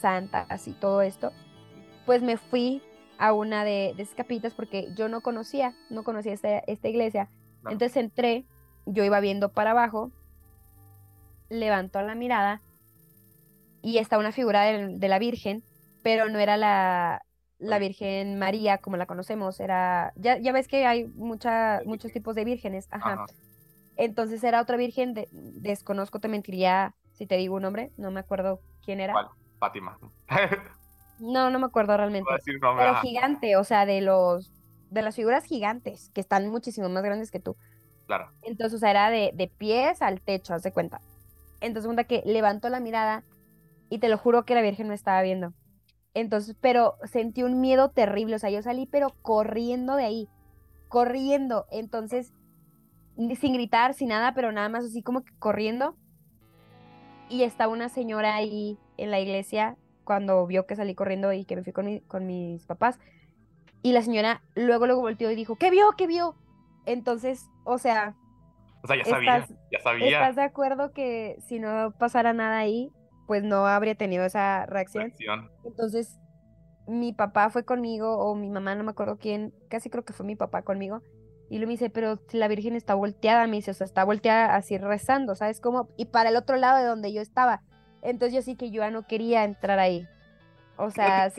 [0.00, 1.32] santas y todo esto.
[2.04, 2.82] Pues me fui
[3.18, 7.28] a una de, esas capillitas porque yo no conocía, no conocía esta, esta iglesia.
[7.68, 8.44] Entonces entré,
[8.84, 10.12] yo iba viendo para abajo,
[11.48, 12.60] levantó la mirada
[13.82, 15.62] y está una figura de la Virgen,
[16.02, 17.22] pero no era la,
[17.58, 22.34] la Virgen María, como la conocemos, era, ya, ya ves que hay mucha, muchos tipos
[22.34, 23.26] de vírgenes, ajá.
[23.96, 28.20] Entonces era otra virgen, de, desconozco, te mentiría si te digo un nombre, no me
[28.20, 29.14] acuerdo quién era.
[29.14, 29.28] ¿Cuál?
[29.58, 29.98] Fátima.
[31.18, 32.30] no, no me acuerdo realmente.
[32.60, 34.52] pero gigante, o sea, de los,
[34.90, 37.56] de las figuras gigantes, que están muchísimo más grandes que tú.
[38.06, 38.30] Claro.
[38.42, 41.00] Entonces, o sea, era de, de pies al techo, haz de cuenta.
[41.60, 43.24] Entonces, cuenta que levantó la mirada
[43.88, 45.54] y te lo juro que la Virgen me estaba viendo.
[46.14, 50.28] Entonces, pero sentí un miedo terrible, o sea, yo salí pero corriendo de ahí,
[50.88, 52.32] corriendo, entonces,
[53.38, 55.96] sin gritar, sin nada, pero nada más así como que corriendo.
[57.28, 61.56] Y estaba una señora ahí en la iglesia cuando vio que salí corriendo y que
[61.56, 62.98] me fui con, con mis papás.
[63.82, 65.92] Y la señora luego, luego volteó y dijo, ¿qué vio?
[65.96, 66.34] ¿Qué vio?
[66.86, 68.14] Entonces, o sea...
[68.82, 70.06] O sea, ya sabía, ya sabía.
[70.06, 72.92] ¿Estás de acuerdo que si no pasara nada ahí,
[73.26, 75.12] pues no habría tenido esa reacción.
[75.64, 76.18] Entonces,
[76.86, 80.24] mi papá fue conmigo, o mi mamá, no me acuerdo quién, casi creo que fue
[80.24, 81.02] mi papá conmigo,
[81.48, 84.56] y lo me dice, pero la Virgen está volteada, me dice, o sea, está volteada
[84.56, 85.88] así rezando, ¿sabes cómo?
[85.96, 87.62] Y para el otro lado de donde yo estaba.
[88.02, 90.06] Entonces yo sí que yo ya no quería entrar ahí.
[90.76, 91.30] O sea,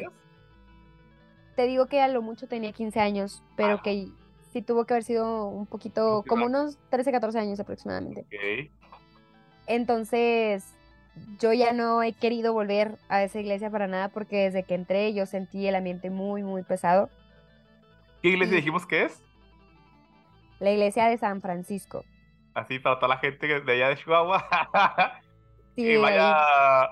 [1.56, 4.08] te digo que a lo mucho tenía 15 años, pero que
[4.54, 8.26] sí tuvo que haber sido un poquito, como unos 13, 14 años aproximadamente.
[9.68, 10.64] Entonces,
[11.40, 15.14] yo ya no he querido volver a esa iglesia para nada porque desde que entré
[15.14, 17.10] yo sentí el ambiente muy, muy pesado.
[18.22, 19.27] ¿Qué iglesia dijimos que es?
[20.60, 22.04] La iglesia de San Francisco.
[22.54, 24.48] Así para toda la gente de allá de Chihuahua.
[25.76, 26.36] que vaya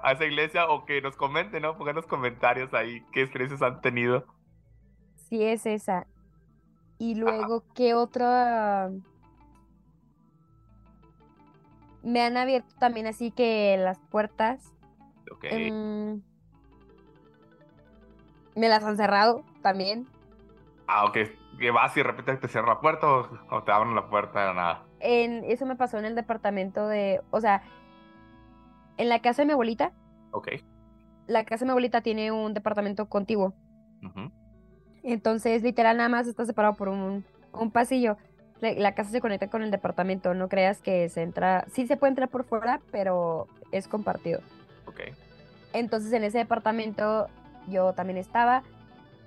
[0.07, 1.77] a esa iglesia o que nos comenten, ¿no?
[1.77, 4.25] Pongan los comentarios ahí qué experiencias han tenido.
[5.29, 6.05] Sí, es esa.
[6.99, 8.91] Y luego, ¿qué otra?
[12.05, 14.71] me han abierto también así que las puertas.
[15.31, 15.45] Ok.
[15.45, 16.21] Em,
[18.55, 20.07] me las han cerrado también.
[20.87, 21.17] Ah, ok.
[21.59, 24.53] Que vas y de repente te cierra la puerta o, te abren la puerta de
[24.53, 24.83] nada.
[24.99, 27.21] En, eso me pasó en el departamento de.
[27.31, 27.63] O sea,
[28.97, 29.91] en la casa de mi abuelita.
[30.31, 30.49] Ok.
[31.27, 33.53] La casa de mi abuelita tiene un departamento contiguo.
[35.01, 38.17] Entonces, literal, nada más está separado por un, un pasillo
[38.61, 42.11] la casa se conecta con el departamento, no creas que se entra, sí se puede
[42.11, 44.39] entrar por fuera, pero es compartido.
[44.85, 45.01] Ok.
[45.73, 47.27] Entonces en ese departamento
[47.67, 48.63] yo también estaba,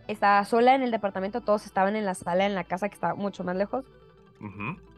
[0.08, 3.14] estaba sola en el departamento, todos estaban en la sala, en la casa que estaba
[3.14, 3.84] mucho más lejos.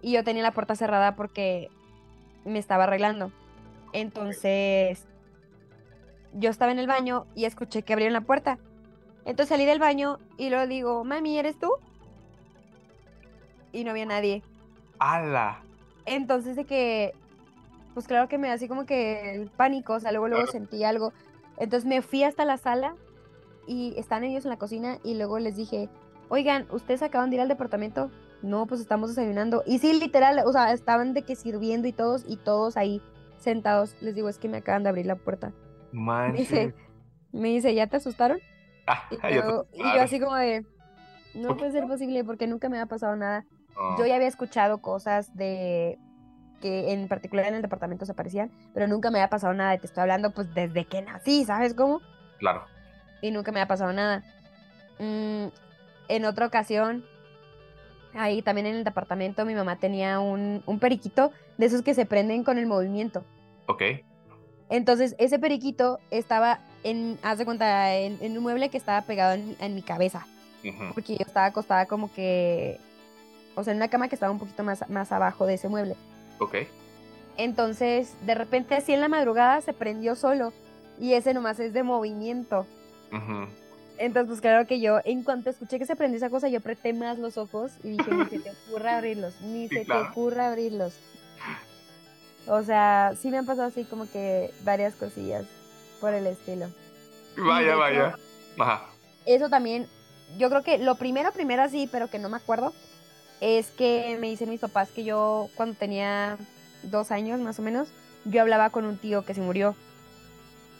[0.02, 1.68] Y yo tenía la puerta cerrada porque
[2.44, 3.32] me estaba arreglando.
[3.92, 5.06] Entonces
[6.32, 8.58] yo estaba en el baño y escuché que abrieron la puerta.
[9.24, 11.70] Entonces salí del baño y luego digo, mami, ¿eres tú?
[13.72, 14.42] y no había nadie.
[14.98, 15.62] ¡Hala!
[16.06, 17.12] Entonces de que,
[17.94, 20.84] pues claro que me da así como que el pánico, o sea, luego luego sentí
[20.84, 21.12] algo.
[21.56, 22.94] Entonces me fui hasta la sala
[23.66, 25.88] y están ellos en la cocina y luego les dije,
[26.28, 28.10] oigan, ¿ustedes acaban de ir al departamento?
[28.42, 29.62] No, pues estamos desayunando.
[29.66, 33.02] Y sí, literal, o sea, estaban de que sirviendo y todos, y todos ahí
[33.38, 33.94] sentados.
[34.00, 35.52] Les digo, es que me acaban de abrir la puerta.
[36.32, 36.74] Me dice,
[37.32, 38.38] me dice, ¿ya te asustaron?
[38.86, 39.16] Ah, Y
[39.72, 40.64] y yo así como de,
[41.34, 43.44] no puede ser posible porque nunca me ha pasado nada.
[43.98, 45.98] Yo ya había escuchado cosas de
[46.60, 49.74] que en particular en el departamento se aparecían, pero nunca me había pasado nada.
[49.74, 52.00] y Te estoy hablando pues desde que nací, ¿sabes cómo?
[52.38, 52.64] Claro.
[53.22, 54.22] Y nunca me ha pasado nada.
[54.98, 55.46] Mm,
[56.09, 57.04] en otra ocasión,
[58.14, 62.06] ahí también en el departamento, mi mamá tenía un, un periquito de esos que se
[62.06, 63.24] prenden con el movimiento.
[63.66, 63.83] Ok.
[64.68, 69.35] Entonces, ese periquito estaba en, haz de cuenta, en, en un mueble que estaba pegado
[69.35, 70.26] en, mi- en mi cabeza.
[70.64, 70.94] Ujú.
[70.94, 72.78] Porque yo estaba acostada como que,
[73.56, 75.96] o sea, en una cama que estaba un poquito más, más abajo de ese mueble.
[76.38, 76.56] Ok.
[77.37, 80.52] Entonces, de repente, así en la madrugada se prendió solo.
[81.00, 82.66] Y ese nomás es de movimiento.
[83.98, 86.92] Entonces, pues claro que yo, en cuanto escuché que se prendió esa cosa, yo apreté
[86.94, 90.02] más los ojos y dije, ni se te ocurra abrirlos, ni Sí, se claro.
[90.04, 90.94] te ocurra abrirlos.
[92.46, 95.44] O sea, sí me han pasado así como que varias cosillas
[96.00, 96.68] por el estilo.
[97.36, 98.16] Vaya, hecho- vaya.
[98.58, 98.86] Ajá.
[99.26, 99.86] Eso también,
[100.38, 102.72] yo creo que lo primero, primero así, pero que no me acuerdo,
[103.42, 106.38] es que me dicen mis papás que yo cuando tenía
[106.84, 107.88] dos años más o menos,
[108.24, 109.76] yo hablaba con un tío que se murió.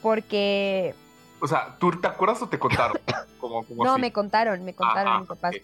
[0.01, 0.95] Porque,
[1.41, 2.97] O sea, ¿tú te acuerdas o te contaron?
[3.39, 4.01] Como, como no, así.
[4.01, 5.55] me contaron, me contaron Ajá, mis papás.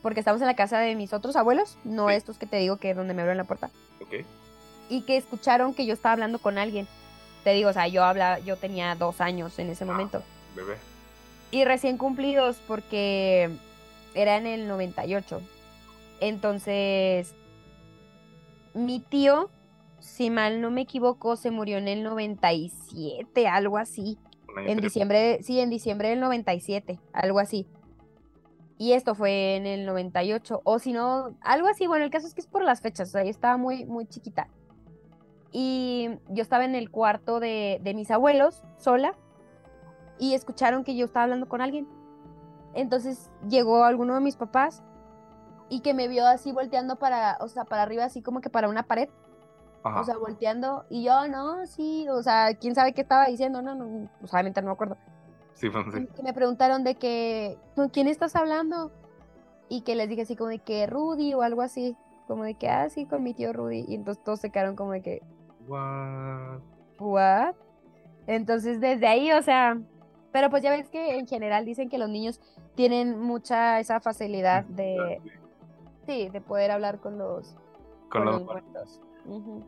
[0.00, 2.14] Porque estamos en la casa de mis otros abuelos, no Sí.
[2.14, 3.68] estos que te digo que es donde me abren la puerta.
[4.00, 4.24] ok.
[4.88, 6.88] Y que escucharon que yo estaba hablando con alguien.
[7.44, 9.86] Te digo, o sea, yo hablaba, yo tenía dos años en ese Ah.
[9.88, 10.22] momento.
[10.56, 10.76] Bebé.
[11.50, 13.50] Y recién cumplidos porque
[14.14, 15.42] era en el 98.
[16.20, 17.34] Entonces,
[18.72, 19.50] mi tío,
[20.00, 24.18] si mal no me equivoco, se murió en el 97, algo así.
[24.48, 27.66] Un año En diciembre, sí, en diciembre del 97, algo así.
[28.78, 31.86] Y esto fue en el 98, o si no, algo así.
[31.86, 34.06] Bueno, el caso es que es por las fechas, o sea, yo estaba muy, muy
[34.06, 34.48] chiquita.
[35.50, 39.16] Y yo estaba en el cuarto de, de mis abuelos, sola,
[40.18, 41.88] y escucharon que yo estaba hablando con alguien.
[42.74, 44.82] Entonces llegó alguno de mis papás
[45.68, 48.68] y que me vio así volteando para, o sea, para arriba, así como que para
[48.68, 49.08] una pared
[49.82, 50.00] Ajá.
[50.00, 53.74] o sea, volteando, y yo, no, sí, o sea, quién sabe qué estaba diciendo, no,
[53.74, 54.96] no, pues obviamente no me acuerdo.
[55.54, 56.00] sí, pues, sí.
[56.00, 58.90] Y que me preguntaron de que, ¿con quién estás hablando?
[59.68, 62.68] Y que les dije así como de que Rudy o algo así, como de que,
[62.68, 65.22] ah, sí, con mi tío Rudy, y entonces todos se quedaron como de que,
[65.68, 66.60] What?
[66.98, 67.54] ¿what?
[68.26, 69.78] Entonces desde ahí, o sea,
[70.32, 72.40] pero pues ya ves que en general dicen que los niños
[72.74, 75.20] tienen mucha esa facilidad de,
[76.06, 77.54] sí, de poder hablar con los,
[78.08, 79.00] Con con los los muertos.
[79.28, 79.64] Ujú.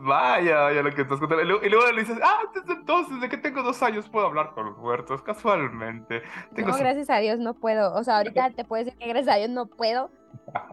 [0.00, 1.42] Vaya, vaya lo que estás contando.
[1.42, 4.26] Y luego, y luego le dices, ah, desde entonces, desde que tengo dos años puedo
[4.26, 6.22] hablar con los muertos, casualmente.
[6.54, 7.94] Tengo No, su- gracias a Dios no puedo.
[7.94, 10.10] O sea, ahorita te puedo decir que gracias a Dios no puedo,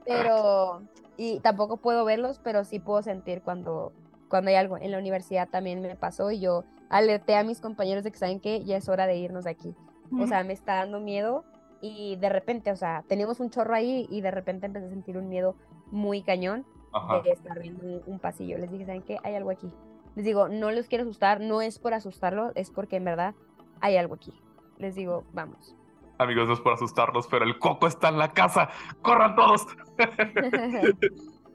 [0.05, 0.81] pero
[1.17, 3.93] y tampoco puedo verlos, pero sí puedo sentir cuando
[4.29, 4.77] cuando hay algo.
[4.77, 8.39] En la universidad también me pasó y yo alerté a mis compañeros de que saben
[8.39, 9.75] que ya es hora de irnos de aquí.
[10.19, 11.45] O sea, me está dando miedo
[11.81, 15.17] y de repente, o sea, teníamos un chorro ahí y de repente empecé a sentir
[15.17, 15.55] un miedo
[15.91, 16.65] muy cañón
[16.97, 17.21] Ajá.
[17.21, 18.58] de estar viendo un, un pasillo.
[18.58, 19.17] Les dije, ¿saben qué?
[19.23, 19.69] Hay algo aquí.
[20.15, 23.36] Les digo, no los quiero asustar, no es por asustarlos, es porque en verdad
[23.81, 24.34] hay algo aquí.
[24.77, 25.75] Les digo, vamos.
[26.17, 28.69] Amigos, no es por asustarlos, pero el coco está en la casa.
[29.01, 29.65] ¡Corran todos!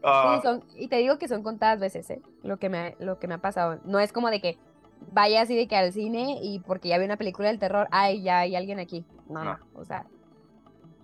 [0.03, 2.22] Ah, Sí, son- y te digo que son contadas veces, ¿eh?
[2.42, 3.81] Lo que, me, lo que me ha pasado.
[3.85, 4.59] No es como de que
[5.12, 8.22] vaya así de que al cine y porque ya vi una película del terror, ay,
[8.22, 9.05] ya hay alguien aquí.
[9.29, 10.07] No, no, o sea,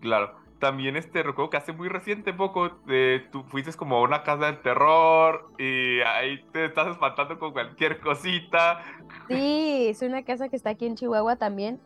[0.01, 0.33] Claro.
[0.59, 4.47] También este recuerdo que hace muy reciente poco eh, tú fuiste como a una casa
[4.47, 8.81] del terror y ahí te estás espantando con cualquier cosita.
[9.29, 11.79] sí, es una casa que está aquí en Chihuahua también.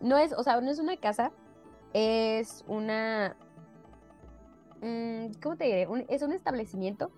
[0.00, 1.30] No es, o sea, no es una casa,
[1.94, 3.36] es una...
[4.82, 5.86] mm, ¿Cómo te diré?
[5.86, 7.10] Un- es un establecimiento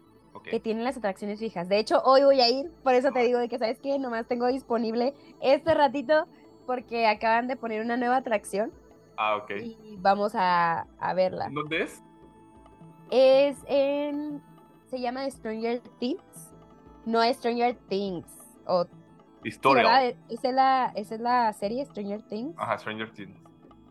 [0.45, 1.69] que tiene las atracciones fijas.
[1.69, 3.99] De hecho, hoy voy a ir, por eso te digo de que, ¿sabes qué?
[3.99, 6.27] Nomás tengo disponible este ratito
[6.67, 8.73] porque acaban de poner una nueva atracción
[9.21, 9.51] Ah, ok.
[9.51, 11.47] y vamos a, a verla.
[11.47, 12.03] ¿En ¿Dónde es?
[13.11, 14.41] Es en...
[14.87, 16.55] Se llama Stranger Things.
[17.05, 18.27] No Stranger Things.
[18.67, 18.87] O,
[19.43, 19.83] Historia.
[19.83, 20.15] ¿verdad?
[20.29, 22.55] ¿Esa es, la, ¿Esa es la serie Stranger Things?
[22.59, 23.37] Ajá, Stranger Things.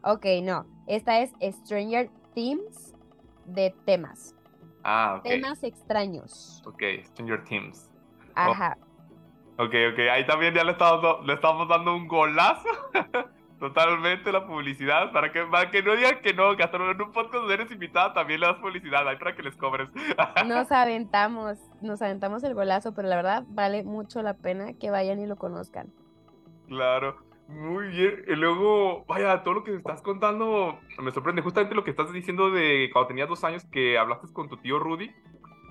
[0.04, 0.66] Ok, no.
[0.88, 2.96] Esta es Stranger Things
[3.46, 4.34] de temas.
[4.84, 5.24] Ah, ok.
[5.24, 6.64] Temas extraños.
[6.66, 7.90] Ok, Stranger Things.
[8.34, 8.78] Ajá.
[9.58, 12.70] Ok, ok, ahí también ya le estamos, le estamos dando un golazo.
[13.60, 17.12] Totalmente la publicidad, para que, para que no digan que no, que hasta en un
[17.12, 19.90] podcast donde eres invitada también le das publicidad, ahí para que les cobres.
[20.48, 25.20] Nos aventamos, nos aventamos el golazo, pero la verdad vale mucho la pena que vayan
[25.20, 25.92] y lo conozcan.
[26.68, 27.18] Claro.
[27.48, 28.26] Muy bien.
[28.28, 31.42] Y luego, vaya, todo lo que estás contando me sorprende.
[31.42, 34.80] Justamente lo que estás diciendo de cuando tenías dos años que hablaste con tu tío
[34.80, 35.12] Rudy.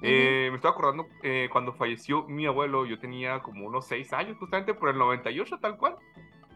[0.03, 4.37] Eh, me estoy acordando eh, cuando falleció mi abuelo, yo tenía como unos seis años,
[4.39, 5.97] justamente por el 98, tal cual.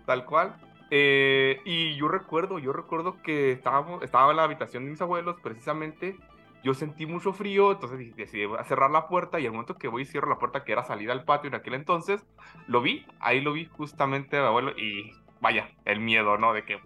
[0.07, 0.57] Tal cual.
[0.91, 5.37] Eh, y yo recuerdo, yo recuerdo que estábamos, estaba en la habitación de mis abuelos,
[5.41, 6.17] precisamente.
[6.63, 10.05] Yo sentí mucho frío, entonces decidí cerrar la puerta y al momento que voy y
[10.05, 12.27] cierro la puerta, que era salida al patio en aquel entonces,
[12.67, 16.53] lo vi, ahí lo vi justamente mi abuelo y vaya, el miedo, ¿no?
[16.53, 16.79] De que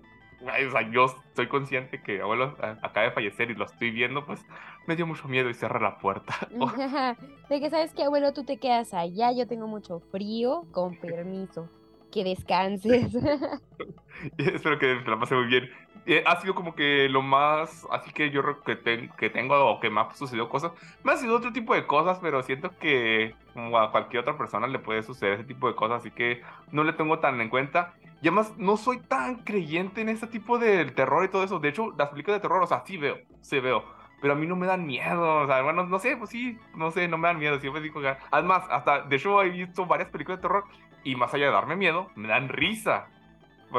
[0.45, 4.45] o sea, yo estoy consciente que abuelo acaba de fallecer y lo estoy viendo, pues
[4.87, 6.35] me dio mucho miedo y cerré la puerta.
[7.49, 11.69] de que sabes que abuelo, tú te quedas allá, yo tengo mucho frío, con permiso,
[12.15, 13.13] que descanses.
[14.39, 15.69] Espero que te la pase muy bien.
[16.07, 19.89] Eh, ha sido como que lo más, así que yo que, que tengo o que
[19.89, 23.79] me ha sucedido cosas, me ha sido otro tipo de cosas, pero siento que como
[23.79, 26.93] a cualquier otra persona le puede suceder ese tipo de cosas, así que no le
[26.93, 27.95] tengo tan en cuenta.
[28.21, 31.59] Y además no soy tan creyente en ese tipo de terror y todo eso.
[31.59, 33.85] De hecho, las películas de terror, o sea, sí veo, sí veo.
[34.21, 36.91] Pero a mí no me dan miedo, o sea, bueno, no sé, pues sí, no
[36.91, 38.17] sé, no me dan miedo, siempre digo que...
[38.31, 40.65] Además, hasta, de hecho, he visto varias películas de terror
[41.05, 43.07] y más allá de darme miedo, me dan risa.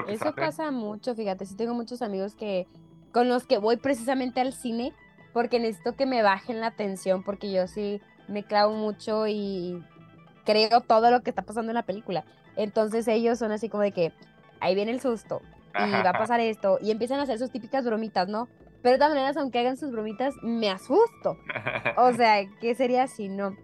[0.08, 2.68] Eso pasa mucho, fíjate, sí tengo muchos amigos que
[3.12, 4.94] con los que voy precisamente al cine
[5.32, 9.82] porque necesito que me bajen la tensión porque yo sí me clavo mucho y
[10.46, 12.26] creo todo lo que está pasando en la película.
[12.56, 14.14] Entonces ellos son así como de que
[14.60, 15.42] ahí viene el susto
[15.78, 18.48] y va a pasar esto y empiezan a hacer sus típicas bromitas, ¿no?
[18.82, 21.38] Pero de todas maneras, aunque hagan sus bromitas, me asusto.
[21.98, 23.56] O sea, ¿qué sería si no?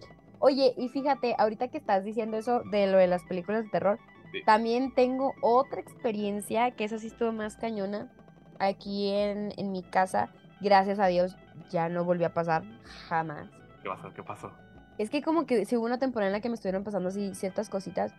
[0.44, 4.00] Oye, y fíjate, ahorita que estás diciendo eso de lo de las películas de terror,
[4.46, 8.12] también tengo otra experiencia que esa sí estuvo más cañona
[8.60, 10.30] aquí en, en mi casa.
[10.60, 11.38] Gracias a Dios
[11.70, 12.64] ya no volvió a pasar
[13.08, 13.50] jamás.
[13.84, 14.14] ¿Qué pasó?
[14.14, 14.52] ¿Qué pasó?
[14.98, 17.36] Es que como que si hubo una temporada en la que me estuvieron pasando así
[17.36, 18.14] ciertas cositas.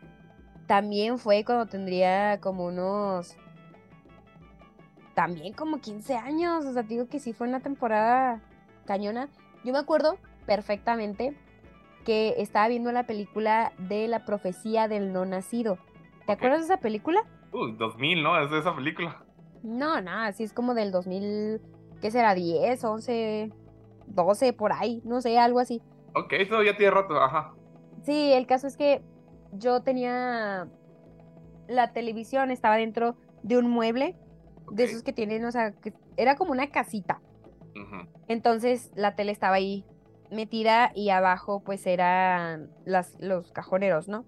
[0.66, 3.36] También fue cuando tendría como unos...
[5.14, 6.64] También como 15 años.
[6.66, 8.40] O sea, digo que sí fue una temporada
[8.86, 9.28] cañona.
[9.64, 11.36] Yo me acuerdo perfectamente
[12.04, 15.78] que estaba viendo la película de la profecía del no nacido.
[16.26, 17.22] ¿Te acuerdas de esa película?
[17.52, 18.40] Uh, 2000, ¿no?
[18.40, 19.24] Es de esa película.
[19.62, 21.60] No, no, así es como del 2000,
[22.00, 22.34] ¿qué será?
[22.34, 23.52] 10, 11,
[24.06, 25.80] 12, por ahí, no sé, algo así.
[26.14, 27.54] Ok, eso ya tiene rato, ajá.
[28.02, 29.02] Sí, el caso es que
[29.52, 30.68] yo tenía
[31.68, 34.16] la televisión, estaba dentro de un mueble,
[34.70, 37.20] de esos que tienen, o sea, que era como una casita.
[38.28, 39.84] Entonces la tele estaba ahí
[40.32, 44.24] metida y abajo pues eran las, los cajoneros, ¿no?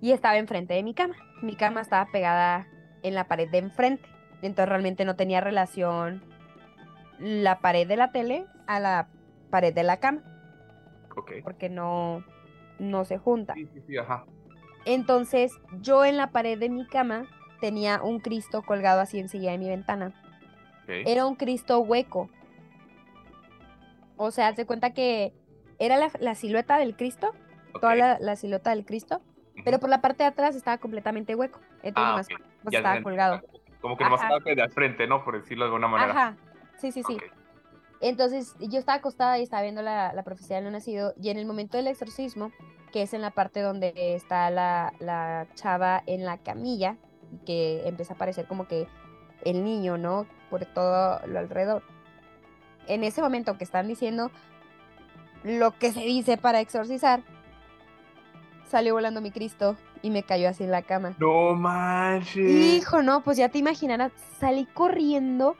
[0.00, 1.14] y estaba enfrente de mi cama.
[1.42, 2.66] Mi cama estaba pegada
[3.02, 4.08] en la pared de enfrente.
[4.42, 6.22] Entonces realmente no tenía relación
[7.18, 9.08] la pared de la tele a la
[9.50, 10.22] pared de la cama.
[11.16, 11.32] Ok.
[11.42, 12.24] Porque no,
[12.78, 13.54] no se junta.
[13.54, 14.24] Sí, sí, sí, ajá.
[14.86, 17.26] Entonces yo en la pared de mi cama
[17.60, 20.14] tenía un Cristo colgado así encima de mi ventana.
[20.88, 22.30] Era un Cristo hueco.
[24.22, 25.32] O sea, se cuenta que
[25.78, 27.32] era la, silueta del Cristo,
[27.80, 29.22] toda la, la, silueta del Cristo,
[29.64, 31.58] pero por la parte de atrás estaba completamente hueco.
[31.82, 33.40] Entonces, ah, estaba colgado.
[33.80, 35.24] Como que nomás estaba de al frente, ¿no?
[35.24, 36.10] Por decirlo de alguna manera.
[36.10, 36.36] Ajá,
[36.76, 37.16] sí, sí, sí.
[38.02, 41.14] Entonces, yo estaba acostada y estaba viendo la, la profecía del no nacido.
[41.18, 42.52] Y en el momento del exorcismo,
[42.92, 46.98] que es en la parte donde está la, la chava en la camilla,
[47.46, 48.86] que empieza a aparecer como que
[49.46, 50.26] el niño, ¿no?
[50.50, 51.82] Por todo lo alrededor.
[52.86, 54.30] En ese momento que están diciendo
[55.44, 57.22] lo que se dice para exorcizar,
[58.66, 61.14] salió volando mi Cristo y me cayó así en la cama.
[61.18, 62.50] No manches.
[62.50, 65.56] Hijo, no, pues ya te imaginarás, salí corriendo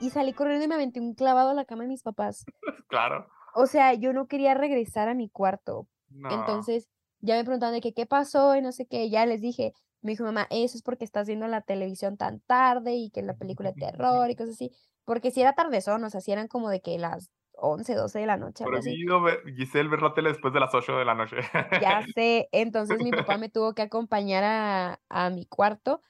[0.00, 2.44] y salí corriendo y me aventé un clavado a la cama de mis papás.
[2.88, 3.28] claro.
[3.54, 5.88] O sea, yo no quería regresar a mi cuarto.
[6.30, 6.88] Entonces,
[7.20, 10.12] ya me preguntaban de que qué pasó y no sé qué, ya les dije, me
[10.12, 13.72] dijo mamá, eso es porque estás viendo la televisión tan tarde y que la película
[13.72, 14.72] de terror y cosas así,
[15.08, 18.26] porque si era tardezón, o sea, si eran como de que las 11, 12 de
[18.26, 18.62] la noche.
[18.62, 19.22] Prohibido
[19.56, 21.36] Giselle ver la tele después de las 8 de la noche.
[21.80, 26.02] Ya sé, entonces mi papá me tuvo que acompañar a, a, mi cuarto.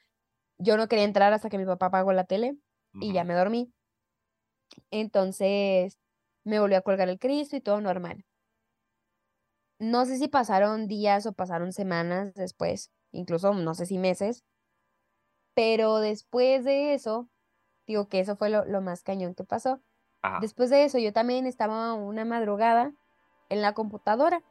[0.58, 2.56] Yo no quería entrar hasta que mi papá apagó la tele
[2.94, 3.72] y ya me dormí.
[4.90, 5.96] Entonces
[6.42, 8.24] me volvió a colgar el Cristo y todo normal.
[9.78, 14.44] No sé si pasaron días o pasaron semanas después, incluso no sé si meses,
[15.54, 17.30] pero después de eso,
[17.88, 19.80] digo que eso fue lo, lo más cañón que pasó
[20.40, 22.92] Después de eso, yo también estaba una madrugada
[23.48, 24.42] en la computadora.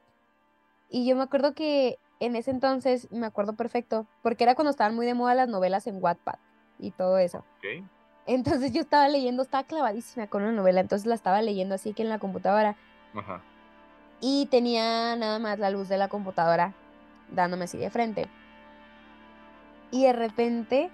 [0.90, 4.96] Y yo me acuerdo que en ese entonces, me acuerdo perfecto, porque era cuando estaban
[4.96, 6.40] muy de moda las novelas en Wattpad
[6.80, 7.44] y todo eso.
[8.26, 12.04] Entonces yo estaba leyendo, estaba clavadísima con una novela, entonces la estaba leyendo así que
[12.04, 12.76] en la computadora.
[14.20, 16.74] Y tenía nada más la luz de la computadora
[17.32, 18.28] dándome así de frente.
[19.92, 20.90] y de repente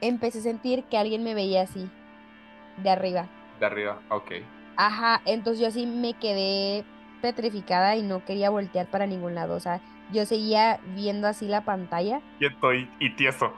[0.00, 1.88] empecé a sentir que alguien me veía así,
[2.82, 3.26] de arriba.
[3.60, 4.32] De arriba, ok.
[4.76, 6.84] Ajá, entonces yo así me quedé
[7.20, 9.56] petrificada y no quería voltear para ningún lado.
[9.56, 9.80] O sea,
[10.12, 12.20] yo seguía viendo así la pantalla.
[12.38, 13.52] Y estoy y tieso.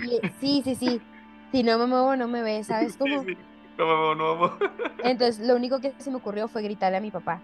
[0.00, 1.00] Y- y- sí, sí, sí.
[1.52, 3.22] Si no me muevo, no me ve, ¿sabes cómo?
[3.24, 3.38] Sí, sí.
[3.78, 4.58] No me muevo, no me muevo.
[5.04, 7.40] Entonces, lo único que se me ocurrió fue gritarle a mi papá.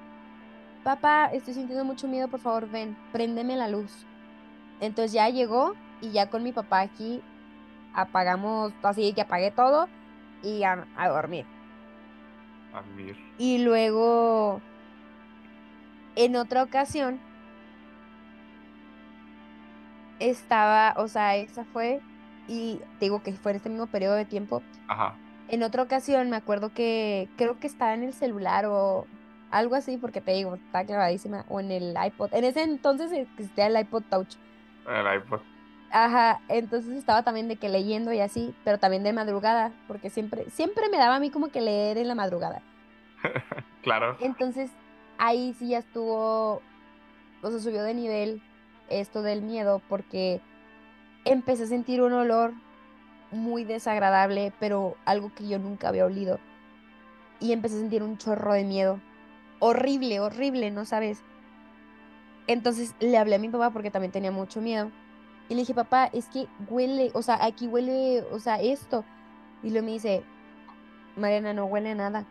[0.85, 4.07] Papá, estoy sintiendo mucho miedo, por favor, ven, préndeme la luz.
[4.81, 7.21] Entonces ya llegó y ya con mi papá aquí
[7.95, 9.89] apagamos, así que apagué todo
[10.43, 11.47] y a, a dormir.
[12.73, 12.83] A.
[13.39, 14.61] Y luego,
[16.17, 17.21] en otra ocasión,
[20.19, 22.01] estaba, o sea, esa fue,
[22.47, 24.63] y te digo que fue en este mismo periodo de tiempo.
[24.89, 25.17] Ajá.
[25.49, 29.07] En otra ocasión me acuerdo que creo que estaba en el celular o
[29.51, 32.35] algo así, porque te digo, está clavadísima, o en el iPod.
[32.35, 34.37] En ese entonces existía el iPod Touch.
[34.87, 35.41] El iPod.
[35.91, 40.51] Ajá, entonces estaba también de que leyendo y así, pero también de madrugada, porque siempre,
[40.51, 42.63] siempre me daba a mí como que leer en la madrugada.
[43.81, 44.19] Claro.
[44.21, 44.71] Entonces
[45.19, 46.61] ahí sí ya estuvo,
[47.43, 48.43] o sea, subió de nivel
[48.91, 50.41] esto del miedo, porque
[51.25, 52.53] empecé a sentir un olor
[53.31, 56.39] muy desagradable, pero algo que yo nunca había olido.
[57.41, 59.01] Y empecé a sentir un chorro de miedo.
[59.61, 61.23] Horrible, horrible, ¿no sabes?
[62.47, 64.91] Entonces le hablé a mi papá porque también tenía mucho miedo.
[65.49, 69.05] Y le dije, papá, es que huele, o sea, aquí huele, o sea, esto.
[69.63, 70.23] Y luego me dice,
[71.17, 72.25] Mariana, no huele a nada.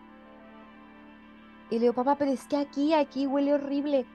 [1.70, 4.05] Y le digo, papá, pero es que aquí, aquí huele horrible.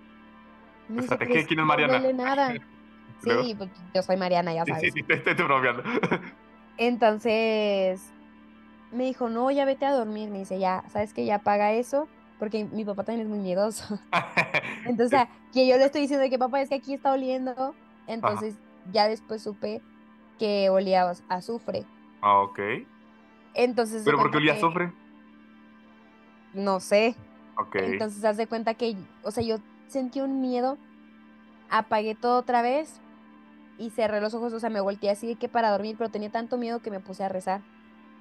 [0.88, 2.54] Me dice, Espérate, "Pero ¿qué- es quién es no Mariana?" huele nada.
[3.24, 4.92] Sí, pues, yo soy Mariana, ya Sí, sabes.
[4.92, 5.84] sí, sí, te te estoy bromeando.
[6.76, 8.02] Entonces
[8.90, 10.28] me dijo, no, ya vete a dormir.
[10.30, 12.08] Me dice, ya, ¿sabes que Ya apaga eso,
[12.40, 13.98] porque mi papá también es muy miedoso.
[14.86, 15.20] Entonces,
[15.52, 17.74] que yo le estoy diciendo que papá, es que aquí está oliendo.
[18.08, 18.56] Entonces,
[18.90, 19.82] ya después supe
[20.38, 21.84] que olía a azufre.
[22.20, 22.58] Ah, ok.
[23.54, 24.92] Entonces, ¿Pero por qué olía azufre?
[26.54, 27.14] No sé.
[27.58, 27.76] Ok.
[27.76, 29.56] Entonces, haz de cuenta que, o sea, yo
[29.86, 30.78] sentí un miedo,
[31.70, 33.00] apagué todo otra vez
[33.78, 36.30] y cerré los ojos, o sea, me volteé así de que para dormir, pero tenía
[36.30, 37.60] tanto miedo que me puse a rezar.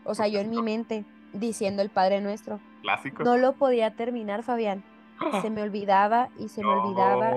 [0.03, 2.59] O sea, yo en mi mente diciendo el Padre Nuestro.
[2.81, 3.23] Clásico.
[3.23, 4.83] No lo podía terminar, Fabián.
[5.41, 7.33] Se me olvidaba y se me olvidaba.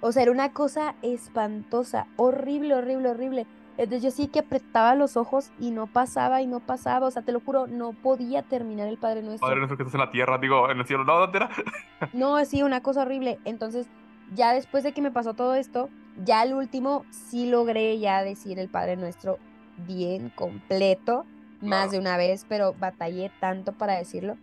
[0.00, 3.46] O sea, era una cosa espantosa, horrible, horrible, horrible.
[3.76, 7.06] Entonces yo sí que apretaba los ojos y no pasaba y no pasaba.
[7.06, 9.48] O sea, te lo juro, no podía terminar el Padre Nuestro.
[9.48, 11.04] Padre nuestro que estás en la tierra, digo, en el cielo.
[11.04, 11.50] No, ¿dónde era?
[12.12, 13.38] No, sí, una cosa horrible.
[13.44, 13.88] Entonces,
[14.32, 15.88] ya después de que me pasó todo esto,
[16.24, 19.38] ya al último sí logré ya decir el Padre Nuestro
[19.76, 21.26] bien, completo,
[21.60, 24.36] más de una vez, pero batallé tanto para decirlo.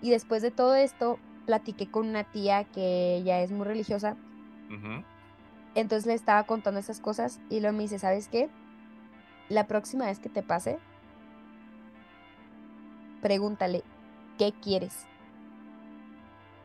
[0.00, 1.18] Y después de todo esto,
[1.48, 4.16] platiqué con una tía que ya es muy religiosa,
[5.74, 8.50] entonces le estaba contando esas cosas y luego me dice, ¿sabes qué?
[9.48, 10.78] La próxima vez que te pase,
[13.22, 13.82] pregúntale,
[14.36, 15.06] ¿qué quieres?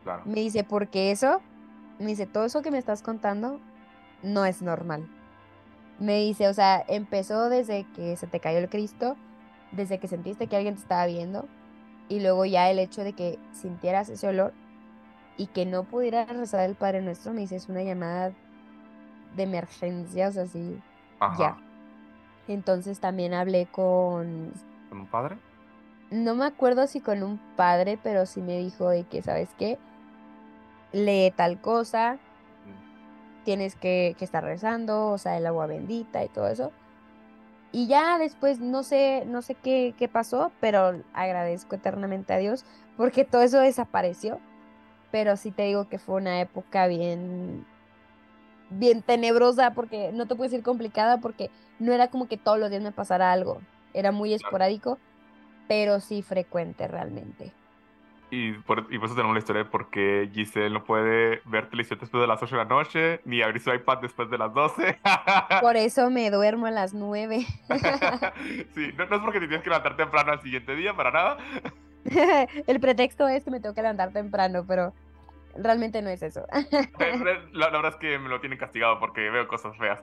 [0.03, 0.23] Claro.
[0.25, 1.39] Me dice, porque eso,
[1.97, 3.61] me dice, todo eso que me estás contando
[4.21, 5.07] no es normal.
[5.97, 9.15] Me dice, o sea, empezó desde que se te cayó el Cristo,
[9.71, 11.47] desde que sentiste que alguien te estaba viendo,
[12.09, 14.51] y luego ya el hecho de que sintieras ese olor
[15.37, 18.33] y que no pudieras rezar el Padre Nuestro, me dice, es una llamada
[19.35, 20.81] de emergencia, o sea, sí,
[21.19, 21.37] Ajá.
[21.37, 21.57] ya.
[22.47, 24.53] Entonces también hablé con,
[24.89, 25.37] ¿Con un padre?
[26.11, 29.79] no me acuerdo si con un padre, pero sí me dijo de que, ¿sabes qué?
[30.91, 32.19] Lee tal cosa,
[33.43, 36.71] tienes que, que estar rezando, o sea, el agua bendita y todo eso.
[37.71, 42.65] Y ya después no sé, no sé qué, qué pasó, pero agradezco eternamente a Dios
[42.97, 44.39] porque todo eso desapareció.
[45.13, 47.67] Pero sí te digo que fue una época bien,
[48.71, 52.71] bien tenebrosa, porque no te puedo decir complicada, porque no era como que todos los
[52.71, 53.61] días me pasara algo.
[53.93, 54.97] Era muy esporádico,
[55.67, 57.53] pero sí frecuente realmente.
[58.31, 61.69] Y por, y por eso tenemos la historia de por qué Giselle no puede ver
[61.69, 64.51] televisión después de las 8 de la noche, ni abrir su iPad después de las
[64.51, 64.97] 12.
[65.61, 67.45] Por eso me duermo a las nueve.
[68.73, 71.37] sí, no, no es porque te tienes que levantar temprano al siguiente día, para nada.
[72.67, 74.93] El pretexto es que me tengo que levantar temprano, pero
[75.55, 76.45] realmente no es eso.
[77.53, 80.01] La, la verdad es que me lo tienen castigado porque veo cosas feas.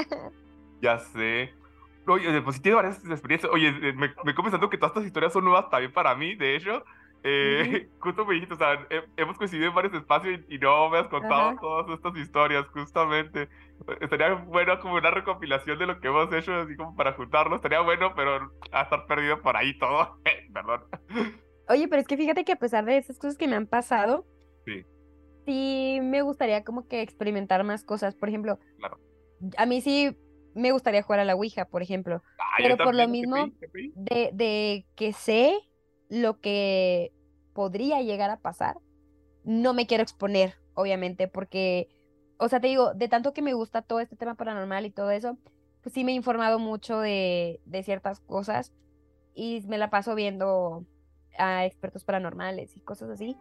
[0.80, 1.52] ya sé.
[2.08, 3.52] Oye, pues sí tiene varias experiencias.
[3.52, 4.34] Oye, eh, me, me
[4.70, 6.84] que todas estas historias son nuevas también para mí, de hecho.
[7.24, 10.88] Eh, Justo me dijiste, o sea, he- hemos coincidido en varios espacios y, y no
[10.88, 11.56] me has contado Ajá.
[11.60, 13.48] todas estas historias, justamente.
[14.00, 17.56] Estaría bueno como una recopilación de lo que hemos hecho, así como para juntarlo.
[17.56, 20.18] Estaría bueno, pero a estar perdido por ahí todo.
[20.54, 20.84] Perdón.
[21.68, 24.24] Oye, pero es que fíjate que a pesar de esas cosas que me han pasado,
[24.66, 24.84] Sí.
[25.46, 28.14] sí me gustaría como que experimentar más cosas.
[28.14, 28.98] Por ejemplo, Claro.
[29.56, 30.16] a mí sí
[30.54, 32.22] me gustaría jugar a la Ouija, por ejemplo.
[32.38, 33.36] Ah, Pero por lo mismo,
[33.94, 35.56] de, de que sé
[36.08, 37.12] lo que
[37.54, 38.76] podría llegar a pasar,
[39.44, 41.88] no me quiero exponer, obviamente, porque,
[42.38, 45.10] o sea, te digo, de tanto que me gusta todo este tema paranormal y todo
[45.10, 45.38] eso,
[45.82, 48.72] pues sí me he informado mucho de, de ciertas cosas
[49.34, 50.84] y me la paso viendo
[51.38, 53.36] a expertos paranormales y cosas así.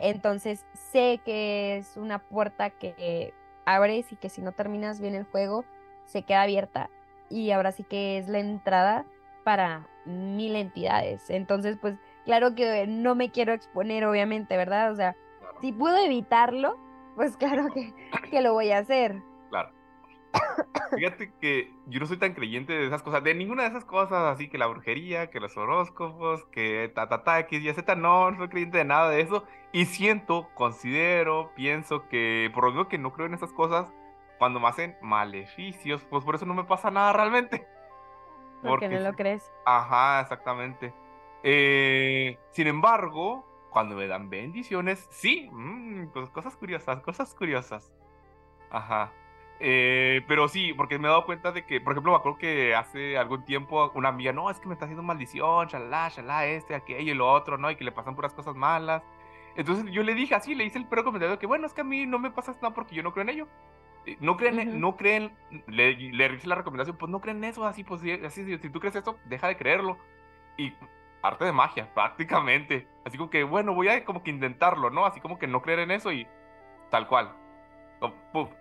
[0.00, 5.24] Entonces sé que es una puerta que abres y que si no terminas bien el
[5.24, 5.64] juego,
[6.04, 6.90] se queda abierta.
[7.30, 9.06] Y ahora sí que es la entrada
[9.44, 11.30] para mil entidades.
[11.30, 14.92] Entonces, pues claro que no me quiero exponer, obviamente, ¿verdad?
[14.92, 16.78] O sea, Claro, si puedo evitarlo,
[17.16, 17.92] pues claro que,
[18.30, 19.22] que lo voy a hacer.
[20.94, 24.34] Fíjate que yo no soy tan creyente de esas cosas, de ninguna de esas cosas,
[24.34, 28.30] así que la brujería, que los horóscopos, que ta ta ta, X, Y, Z, no,
[28.30, 29.44] no soy creyente de nada de eso.
[29.72, 33.90] Y siento, considero, pienso que por lo mismo que no creo en esas cosas,
[34.38, 37.66] cuando me hacen maleficios, pues por eso no me pasa nada realmente.
[38.62, 39.50] Porque no lo crees.
[39.64, 40.92] Ajá, exactamente.
[41.42, 47.92] Eh, sin embargo, cuando me dan bendiciones, sí, mm, pues cosas curiosas, cosas curiosas.
[48.70, 49.12] Ajá.
[49.60, 52.74] Eh, pero sí, porque me he dado cuenta de que, por ejemplo, me acuerdo que
[52.74, 56.74] hace algún tiempo una amiga, no, es que me está haciendo maldición, shalá, shalá, este,
[56.74, 57.70] aquello y lo otro, ¿no?
[57.70, 59.02] Y que le pasan puras cosas malas.
[59.54, 61.84] Entonces yo le dije así, le hice el pero comentario que, bueno, es que a
[61.84, 63.48] mí no me pasa nada porque yo no creo en ello.
[64.06, 65.32] Eh, No creen, no creen,
[65.68, 68.58] le, le hice la recomendación, pues no creen en eso, así, pues, si- así, si,
[68.58, 69.98] si tú crees esto, deja de creerlo.
[70.56, 70.72] Y
[71.22, 72.88] arte de magia, prácticamente.
[73.04, 75.06] Así como que, bueno, voy a como que intentarlo, ¿no?
[75.06, 76.26] Así como que no creer en eso y
[76.90, 77.36] tal cual.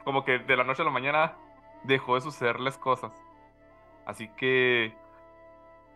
[0.03, 1.35] Como, que de la noche a la mañana
[1.83, 3.11] dejó de sucederles cosas.
[4.05, 4.93] Así que,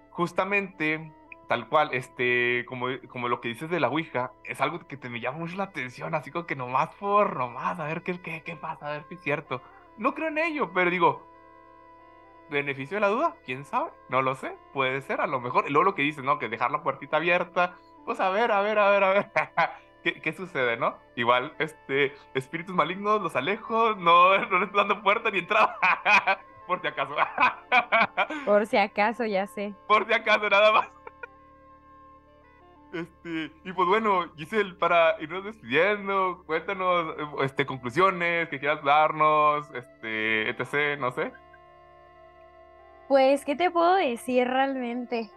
[0.09, 1.11] justamente,
[1.47, 5.09] tal cual, este, como, como lo que dices de la Ouija, es algo que te
[5.09, 8.43] me llama mucho la atención, así como que nomás por nomás, a ver qué, qué,
[8.43, 9.61] qué pasa, a ver si es cierto.
[9.97, 11.25] No creo en ello, pero digo,
[12.49, 15.65] beneficio de la duda, quién sabe, no lo sé, puede ser, a lo mejor.
[15.67, 16.39] Y luego lo que dices, ¿no?
[16.39, 17.75] Que dejar la puertita abierta,
[18.05, 19.31] pues a ver, a ver, a ver, a ver.
[20.05, 20.99] ¿Qué, qué sucede, no?
[21.15, 25.75] Igual, este, espíritus malignos, los alejo, no, no les estoy dando puerta ni entrada.
[26.67, 27.15] Por si acaso.
[28.45, 29.73] Por si acaso, ya sé.
[29.87, 30.87] Por si acaso, nada más.
[32.93, 40.49] Este, y pues bueno, Giselle, para irnos despidiendo, cuéntanos, este, conclusiones que quieras darnos, este,
[40.51, 41.33] etc, no sé.
[43.07, 45.31] Pues, ¿qué te puedo decir realmente?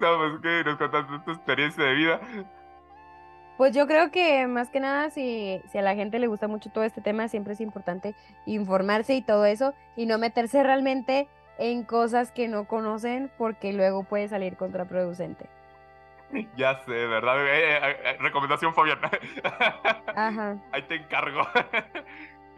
[0.00, 2.20] No, pues que nos contaste tu experiencia de vida.
[3.56, 6.70] Pues yo creo que más que nada, si, si a la gente le gusta mucho
[6.70, 11.28] todo este tema, siempre es importante informarse y todo eso, y no meterse realmente
[11.58, 15.48] en cosas que no conocen, porque luego puede salir contraproducente.
[16.56, 17.46] Ya sé, ¿verdad?
[17.46, 18.98] Eh, eh, eh, recomendación, Fabián.
[20.14, 20.56] Ajá.
[20.72, 21.42] Ahí te encargo.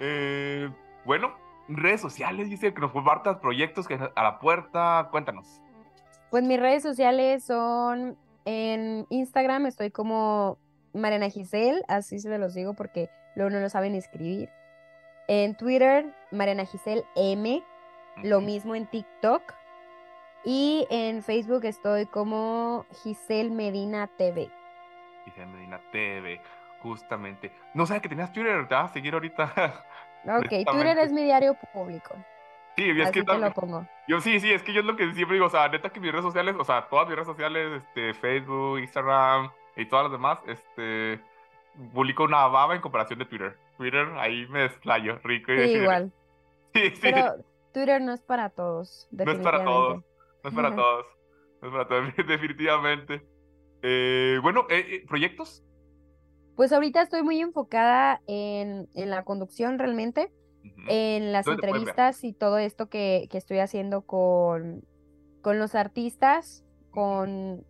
[0.00, 0.70] Eh,
[1.04, 1.34] bueno,
[1.66, 5.08] redes sociales, dice que nos compartas proyectos que a la puerta.
[5.10, 5.60] Cuéntanos.
[6.30, 10.56] Pues mis redes sociales son en Instagram, estoy como
[10.92, 14.50] Mariana Giselle, así se los digo porque luego no lo saben escribir.
[15.28, 17.62] En Twitter, Mariana Giselle M,
[18.22, 19.42] lo mismo en TikTok.
[20.44, 24.48] Y en Facebook estoy como Giselle Medina TV.
[25.26, 26.40] Dice Medina TV,
[26.80, 27.52] justamente.
[27.74, 29.84] No sabes que tenías Twitter, te vas a seguir ahorita.
[30.26, 32.12] Ok, Twitter es mi diario público.
[32.76, 33.86] Sí, es Así que te lo pongo.
[34.08, 36.00] yo sí, sí, es que yo es lo que siempre digo, o sea, neta que
[36.00, 40.12] mis redes sociales, o sea, todas mis redes sociales, este, Facebook, Instagram y todas las
[40.12, 41.20] demás, este,
[41.94, 43.56] publico una baba en comparación de Twitter.
[43.76, 46.12] Twitter, ahí me desplayo, rico y Sí, igual.
[46.74, 46.98] Sí, sí.
[47.00, 47.36] Pero
[47.72, 49.08] Twitter no es para todos.
[49.10, 50.04] No es para todos.
[50.44, 51.06] No es para todos.
[51.62, 53.22] No es para todos, definitivamente.
[53.82, 55.64] Eh, bueno, eh, eh, ¿proyectos?
[56.56, 60.32] Pues ahorita estoy muy enfocada en, en la conducción realmente,
[60.88, 64.82] en las entrevistas y todo esto que, que estoy haciendo con,
[65.40, 67.64] con los artistas, con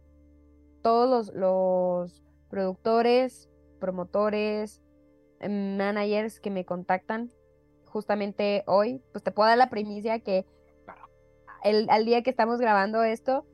[0.83, 3.49] todos los, los productores,
[3.81, 4.81] promotores,
[5.41, 7.33] em, managers que me contactan.
[7.87, 10.47] Justamente hoy, pues te puedo dar la primicia que
[11.65, 13.47] el, al día que estamos grabando esto,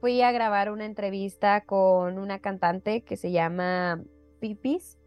[0.00, 4.02] fui a grabar una entrevista con una cantante que se llama
[4.40, 4.98] Pipis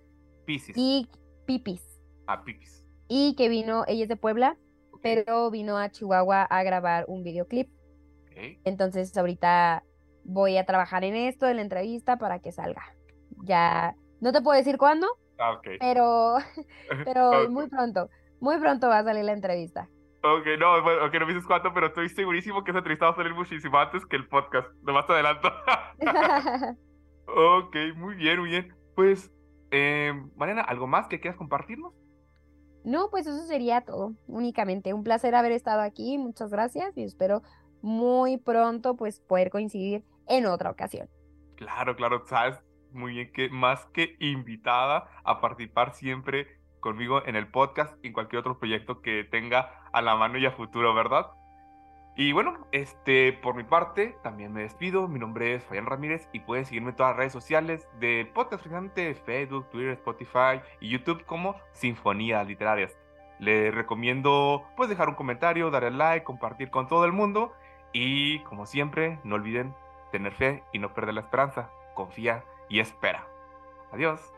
[0.46, 0.76] Piscis.
[0.78, 1.10] y
[1.46, 2.86] Pipis Ah, Pipis.
[3.08, 4.58] y que vino, ella es de Puebla,
[5.02, 7.70] pero vino a Chihuahua a grabar un videoclip.
[8.64, 9.84] Entonces ahorita
[10.24, 12.84] voy a trabajar en esto, en la entrevista, para que salga.
[13.44, 15.08] Ya, no te puedo decir cuándo,
[15.40, 16.38] Ah, pero,
[17.06, 18.10] pero muy pronto,
[18.40, 19.90] muy pronto va a salir la entrevista.
[20.24, 23.12] Ok, no, bueno, ok, no me dices cuánto, pero estoy segurísimo que esa entrevista va
[23.12, 24.70] a salir muchísimo antes que el podcast.
[24.84, 25.50] Nomás adelanto.
[27.28, 28.74] ok, muy bien, muy bien.
[28.96, 29.34] Pues,
[29.72, 31.94] eh, Mariana, ¿algo más que quieras compartirnos?
[32.86, 34.94] no, pues eso sería todo, únicamente.
[34.94, 37.42] Un placer haber estado aquí, muchas gracias y espero
[37.82, 41.10] muy pronto pues poder coincidir en otra ocasión.
[41.56, 42.60] Claro, claro, sabes
[42.92, 46.48] muy bien que más que invitada a participar siempre
[46.80, 50.46] conmigo en el podcast y en cualquier otro proyecto que tenga a la mano y
[50.46, 51.28] a futuro, ¿verdad?
[52.16, 55.08] Y bueno, este, por mi parte, también me despido.
[55.08, 58.64] Mi nombre es Fabián Ramírez y pueden seguirme en todas las redes sociales del podcast,
[59.26, 62.96] Facebook, Twitter, Spotify y YouTube como Sinfonías Literarias.
[63.40, 67.54] Les recomiendo pues dejar un comentario, darle like, compartir con todo el mundo
[67.94, 69.74] y como siempre, no olviden
[70.14, 71.72] tener fe y no perder la esperanza.
[71.96, 73.28] Confía y espera.
[73.92, 74.32] Adiós.